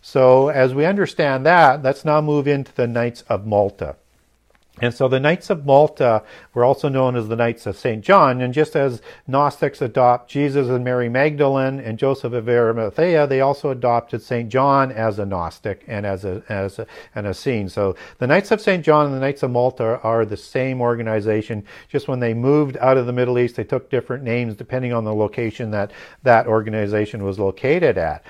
So 0.00 0.48
as 0.48 0.74
we 0.74 0.86
understand 0.86 1.44
that, 1.44 1.82
let's 1.82 2.04
now 2.04 2.20
move 2.20 2.46
into 2.46 2.72
the 2.72 2.86
Knights 2.86 3.22
of 3.28 3.46
Malta. 3.46 3.96
And 4.80 4.94
so 4.94 5.08
the 5.08 5.20
Knights 5.20 5.50
of 5.50 5.66
Malta 5.66 6.22
were 6.54 6.64
also 6.64 6.88
known 6.88 7.16
as 7.16 7.28
the 7.28 7.36
Knights 7.36 7.66
of 7.66 7.76
St. 7.76 8.02
John. 8.04 8.40
And 8.40 8.54
just 8.54 8.76
as 8.76 9.02
Gnostics 9.26 9.82
adopt 9.82 10.30
Jesus 10.30 10.68
and 10.68 10.84
Mary 10.84 11.08
Magdalene 11.08 11.80
and 11.80 11.98
Joseph 11.98 12.32
of 12.32 12.48
Arimathea, 12.48 13.26
they 13.26 13.40
also 13.40 13.70
adopted 13.70 14.22
St. 14.22 14.48
John 14.48 14.92
as 14.92 15.18
a 15.18 15.26
Gnostic 15.26 15.84
and 15.86 16.06
as 16.06 16.24
a, 16.24 16.42
as 16.48 16.78
a, 16.78 16.86
an 17.14 17.26
Essene. 17.26 17.68
So 17.68 17.96
the 18.18 18.26
Knights 18.26 18.50
of 18.50 18.60
St. 18.60 18.84
John 18.84 19.06
and 19.06 19.14
the 19.14 19.20
Knights 19.20 19.42
of 19.42 19.50
Malta 19.50 20.00
are 20.02 20.24
the 20.24 20.36
same 20.36 20.80
organization. 20.80 21.64
Just 21.88 22.08
when 22.08 22.20
they 22.20 22.34
moved 22.34 22.76
out 22.78 22.96
of 22.96 23.06
the 23.06 23.12
Middle 23.12 23.38
East, 23.38 23.56
they 23.56 23.64
took 23.64 23.90
different 23.90 24.24
names 24.24 24.54
depending 24.54 24.92
on 24.92 25.04
the 25.04 25.14
location 25.14 25.70
that 25.72 25.92
that 26.22 26.46
organization 26.46 27.24
was 27.24 27.38
located 27.38 27.98
at. 27.98 28.24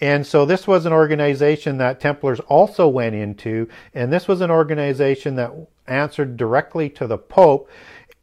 And 0.00 0.26
so 0.26 0.44
this 0.46 0.66
was 0.66 0.86
an 0.86 0.92
organization 0.92 1.78
that 1.78 2.00
Templars 2.00 2.40
also 2.40 2.86
went 2.86 3.16
into, 3.16 3.68
and 3.94 4.12
this 4.12 4.28
was 4.28 4.40
an 4.40 4.50
organization 4.50 5.34
that 5.36 5.52
answered 5.88 6.36
directly 6.36 6.88
to 6.90 7.06
the 7.06 7.18
Pope, 7.18 7.68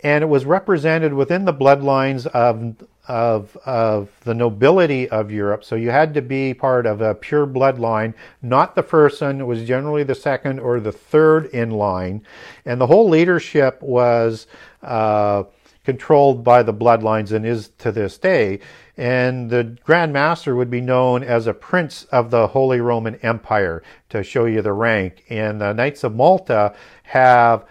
and 0.01 0.23
it 0.23 0.27
was 0.27 0.45
represented 0.45 1.13
within 1.13 1.45
the 1.45 1.53
bloodlines 1.53 2.27
of 2.27 2.75
of 3.07 3.55
of 3.65 4.09
the 4.23 4.33
nobility 4.33 5.07
of 5.09 5.31
Europe. 5.31 5.63
So 5.63 5.75
you 5.75 5.91
had 5.91 6.13
to 6.15 6.21
be 6.21 6.53
part 6.53 6.85
of 6.85 7.01
a 7.01 7.13
pure 7.13 7.45
bloodline, 7.45 8.13
not 8.41 8.75
the 8.75 8.83
first 8.83 9.19
son. 9.19 9.39
It 9.39 9.45
was 9.45 9.63
generally 9.63 10.03
the 10.03 10.15
second 10.15 10.59
or 10.59 10.79
the 10.79 10.91
third 10.91 11.47
in 11.47 11.71
line, 11.71 12.25
and 12.65 12.79
the 12.79 12.87
whole 12.87 13.09
leadership 13.09 13.81
was. 13.81 14.47
Uh, 14.81 15.43
controlled 15.85 16.43
by 16.43 16.63
the 16.63 16.73
bloodlines 16.73 17.31
and 17.31 17.45
is 17.45 17.69
to 17.77 17.91
this 17.91 18.17
day. 18.17 18.59
And 18.97 19.49
the 19.49 19.77
Grand 19.83 20.11
Master 20.11 20.55
would 20.55 20.69
be 20.69 20.81
known 20.81 21.23
as 21.23 21.47
a 21.47 21.53
prince 21.53 22.05
of 22.05 22.31
the 22.31 22.47
Holy 22.47 22.81
Roman 22.81 23.15
Empire 23.17 23.83
to 24.09 24.23
show 24.23 24.45
you 24.45 24.61
the 24.61 24.73
rank. 24.73 25.23
And 25.29 25.61
the 25.61 25.73
Knights 25.73 26.03
of 26.03 26.15
Malta 26.15 26.73
have 27.05 27.65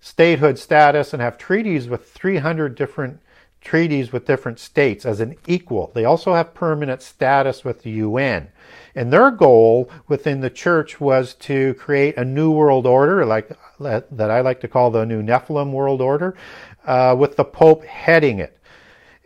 statehood 0.00 0.58
status 0.58 1.12
and 1.12 1.22
have 1.22 1.38
treaties 1.38 1.88
with 1.88 2.10
300 2.10 2.74
different 2.74 3.20
treaties 3.64 4.12
with 4.12 4.26
different 4.26 4.58
states 4.58 5.06
as 5.06 5.20
an 5.20 5.34
equal. 5.46 5.90
They 5.94 6.04
also 6.04 6.34
have 6.34 6.54
permanent 6.54 7.00
status 7.00 7.64
with 7.64 7.82
the 7.82 7.90
UN. 7.92 8.48
And 8.94 9.12
their 9.12 9.30
goal 9.30 9.90
within 10.06 10.40
the 10.40 10.50
church 10.50 11.00
was 11.00 11.34
to 11.34 11.74
create 11.74 12.16
a 12.16 12.24
new 12.24 12.52
world 12.52 12.86
order, 12.86 13.24
like 13.24 13.50
that 13.80 14.30
I 14.30 14.40
like 14.42 14.60
to 14.60 14.68
call 14.68 14.90
the 14.90 15.06
new 15.06 15.22
Nephilim 15.22 15.72
world 15.72 16.02
order, 16.02 16.36
uh, 16.84 17.16
with 17.18 17.36
the 17.36 17.44
Pope 17.44 17.84
heading 17.84 18.38
it, 18.38 18.58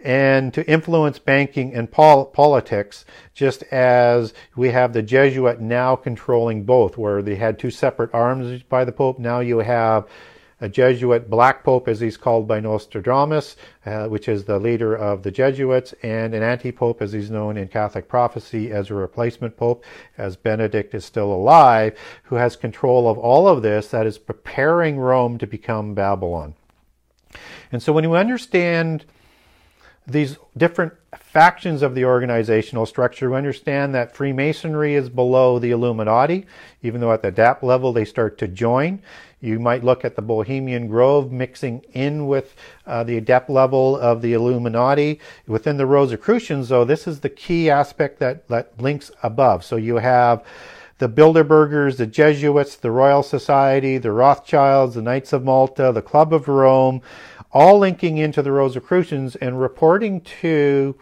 and 0.02 0.54
to 0.54 0.68
influence 0.70 1.18
banking 1.18 1.74
and 1.74 1.90
pol- 1.90 2.26
politics, 2.26 3.04
just 3.34 3.62
as 3.64 4.32
we 4.54 4.70
have 4.70 4.92
the 4.92 5.02
Jesuit 5.02 5.60
now 5.60 5.96
controlling 5.96 6.64
both, 6.64 6.96
where 6.96 7.22
they 7.22 7.36
had 7.36 7.58
two 7.58 7.70
separate 7.70 8.14
arms 8.14 8.62
by 8.62 8.84
the 8.84 8.92
Pope. 8.92 9.18
Now 9.18 9.40
you 9.40 9.58
have 9.58 10.06
a 10.60 10.68
Jesuit 10.68 11.30
Black 11.30 11.62
Pope, 11.62 11.86
as 11.86 12.00
he's 12.00 12.16
called 12.16 12.48
by 12.48 12.58
Nostradamus, 12.58 13.56
uh, 13.86 14.06
which 14.06 14.28
is 14.28 14.44
the 14.44 14.58
leader 14.58 14.94
of 14.94 15.22
the 15.22 15.30
Jesuits, 15.30 15.94
and 16.02 16.34
an 16.34 16.42
anti 16.42 16.72
Pope, 16.72 17.00
as 17.00 17.12
he's 17.12 17.30
known 17.30 17.56
in 17.56 17.68
Catholic 17.68 18.08
prophecy, 18.08 18.72
as 18.72 18.90
a 18.90 18.94
replacement 18.94 19.56
Pope, 19.56 19.84
as 20.16 20.36
Benedict 20.36 20.94
is 20.94 21.04
still 21.04 21.32
alive, 21.32 21.96
who 22.24 22.36
has 22.36 22.56
control 22.56 23.08
of 23.08 23.18
all 23.18 23.46
of 23.46 23.62
this, 23.62 23.88
that 23.88 24.06
is 24.06 24.18
preparing 24.18 24.98
Rome 24.98 25.38
to 25.38 25.46
become 25.46 25.94
Babylon. 25.94 26.54
And 27.70 27.82
so 27.82 27.92
when 27.92 28.04
you 28.04 28.16
understand 28.16 29.04
these 30.08 30.38
different 30.56 30.94
factions 31.16 31.82
of 31.82 31.94
the 31.94 32.04
organizational 32.04 32.86
structure, 32.86 33.30
we 33.30 33.36
understand 33.36 33.94
that 33.94 34.16
Freemasonry 34.16 34.94
is 34.94 35.08
below 35.10 35.58
the 35.58 35.70
Illuminati, 35.70 36.46
even 36.82 37.00
though 37.00 37.12
at 37.12 37.22
the 37.22 37.28
adept 37.28 37.62
level 37.62 37.92
they 37.92 38.04
start 38.04 38.38
to 38.38 38.48
join. 38.48 39.00
You 39.40 39.60
might 39.60 39.84
look 39.84 40.04
at 40.04 40.16
the 40.16 40.22
Bohemian 40.22 40.88
Grove 40.88 41.30
mixing 41.30 41.84
in 41.92 42.26
with 42.26 42.56
uh, 42.86 43.04
the 43.04 43.18
adept 43.18 43.48
level 43.48 43.96
of 43.96 44.20
the 44.20 44.32
Illuminati. 44.32 45.20
Within 45.46 45.76
the 45.76 45.86
Rosicrucians, 45.86 46.70
though, 46.70 46.84
this 46.84 47.06
is 47.06 47.20
the 47.20 47.28
key 47.28 47.70
aspect 47.70 48.18
that, 48.18 48.48
that 48.48 48.80
links 48.80 49.10
above. 49.22 49.64
So 49.64 49.76
you 49.76 49.96
have 49.96 50.44
the 50.98 51.08
Bilderbergers, 51.08 51.98
the 51.98 52.06
Jesuits, 52.06 52.74
the 52.74 52.90
Royal 52.90 53.22
Society, 53.22 53.98
the 53.98 54.10
Rothschilds, 54.10 54.96
the 54.96 55.02
Knights 55.02 55.32
of 55.32 55.44
Malta, 55.44 55.92
the 55.92 56.02
Club 56.02 56.32
of 56.32 56.48
Rome, 56.48 57.00
all 57.52 57.78
linking 57.78 58.18
into 58.18 58.42
the 58.42 58.52
Rosicrucians 58.52 59.36
and 59.36 59.60
reporting 59.60 60.20
to 60.40 60.96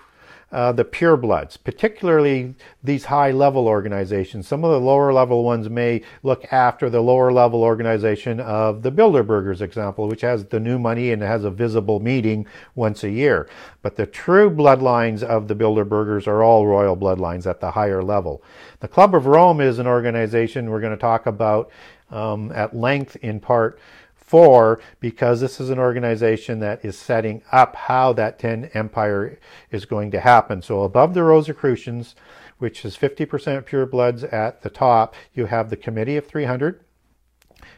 uh, 0.53 0.71
the 0.71 0.85
purebloods, 0.85 1.59
particularly 1.63 2.55
these 2.83 3.07
high 3.07 3.33
level 3.33 3.67
organizations. 3.67 4.47
Some 4.47 4.65
of 4.65 4.71
the 4.71 4.81
lower 4.81 5.13
level 5.13 5.43
ones 5.43 5.69
may 5.69 6.03
look 6.23 6.51
after 6.53 6.89
the 6.89 7.03
lower 7.03 7.33
level 7.33 7.65
organization 7.65 8.39
of 8.39 8.83
the 8.83 8.93
Bilderbergers 8.93 9.61
example, 9.61 10.07
which 10.07 10.21
has 10.21 10.45
the 10.47 10.61
new 10.61 10.79
money 10.79 11.11
and 11.11 11.21
has 11.21 11.43
a 11.43 11.51
visible 11.51 11.99
meeting 11.99 12.47
once 12.77 13.03
a 13.03 13.11
year. 13.11 13.49
But 13.83 13.97
the 13.97 14.07
true 14.07 14.49
bloodlines 14.49 15.23
of 15.23 15.49
the 15.49 15.57
Bilderbergers 15.57 16.29
are 16.29 16.45
all 16.45 16.67
royal 16.67 16.97
bloodlines 16.97 17.47
at 17.47 17.61
the 17.61 17.73
higher 17.73 18.03
level. 18.03 18.43
The 18.79 18.89
Club 18.89 19.17
of 19.17 19.27
Rome 19.27 19.61
is 19.61 19.81
an 19.81 19.89
organization 19.89 20.71
we're 20.71 20.81
going 20.81 20.93
to 20.93 20.97
talk 20.97 21.27
about 21.27 21.71
um, 22.11 22.53
at 22.53 22.75
length 22.75 23.17
in 23.17 23.41
part 23.41 23.81
Four, 24.27 24.81
because 24.99 25.41
this 25.41 25.61
is 25.61 25.71
an 25.71 25.79
organization 25.79 26.59
that 26.59 26.85
is 26.85 26.99
setting 26.99 27.43
up 27.53 27.77
how 27.77 28.13
that 28.15 28.41
10 28.41 28.71
empire 28.75 29.39
is 29.71 29.85
going 29.85 30.11
to 30.11 30.21
happen. 30.21 30.63
So 30.63 30.83
above 30.83 31.15
the 31.15 31.23
Rosicrucians, 31.23 32.17
which 32.59 32.85
is 32.85 32.97
50% 32.97 33.65
pure 33.67 33.87
bloods 33.87 34.25
at 34.25 34.63
the 34.63 34.71
top, 34.71 35.15
you 35.33 35.47
have 35.47 35.71
the 35.71 35.77
Committee 35.77 36.17
of 36.17 36.27
300, 36.27 36.81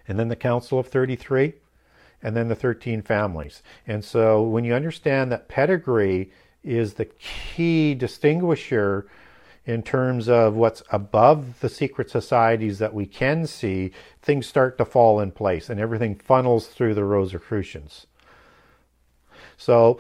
and 0.07 0.19
then 0.19 0.29
the 0.29 0.37
Council 0.37 0.79
of 0.79 0.87
33, 0.87 1.53
and 2.23 2.35
then 2.35 2.49
the 2.49 2.55
13 2.55 3.03
families. 3.03 3.63
And 3.87 4.03
so 4.03 4.43
when 4.43 4.65
you 4.65 4.73
understand 4.73 5.31
that 5.31 5.49
pedigree 5.49 6.31
is 6.65 6.95
the 6.95 7.05
key 7.05 7.95
distinguisher 7.95 9.07
in 9.67 9.83
terms 9.83 10.31
of 10.31 10.55
what's 10.55 10.83
above 10.91 11.61
the 11.61 11.69
secret 11.69 12.09
societies 12.09 12.79
that 12.79 12.95
we 12.95 13.05
can 13.05 13.47
see, 13.47 13.93
things 14.29 14.47
start 14.47 14.77
to 14.77 14.85
fall 14.85 15.21
in 15.21 15.31
place 15.31 15.71
and 15.71 15.81
everything 15.81 16.15
funnels 16.15 16.67
through 16.67 16.93
the 16.93 17.03
Rosicrucians. 17.03 18.07
So, 19.57 19.99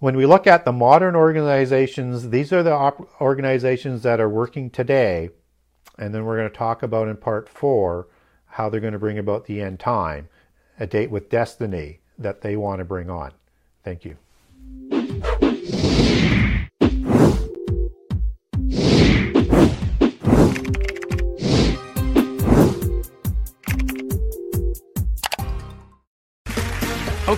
when 0.00 0.18
we 0.18 0.26
look 0.26 0.46
at 0.46 0.66
the 0.66 0.72
modern 0.72 1.16
organizations, 1.16 2.28
these 2.28 2.52
are 2.52 2.62
the 2.62 2.74
op- 2.74 3.08
organizations 3.18 4.02
that 4.02 4.20
are 4.20 4.28
working 4.28 4.68
today, 4.68 5.30
and 5.98 6.14
then 6.14 6.26
we're 6.26 6.36
going 6.36 6.50
to 6.50 6.56
talk 6.56 6.82
about 6.82 7.08
in 7.08 7.16
part 7.16 7.48
four 7.48 8.08
how 8.44 8.68
they're 8.68 8.80
going 8.80 8.92
to 8.92 8.98
bring 8.98 9.18
about 9.18 9.46
the 9.46 9.62
end 9.62 9.80
time, 9.80 10.28
a 10.78 10.86
date 10.86 11.10
with 11.10 11.30
destiny 11.30 12.00
that 12.18 12.42
they 12.42 12.54
want 12.54 12.80
to 12.80 12.84
bring 12.84 13.08
on. 13.08 13.32
Thank 13.82 14.04
you. 14.04 14.99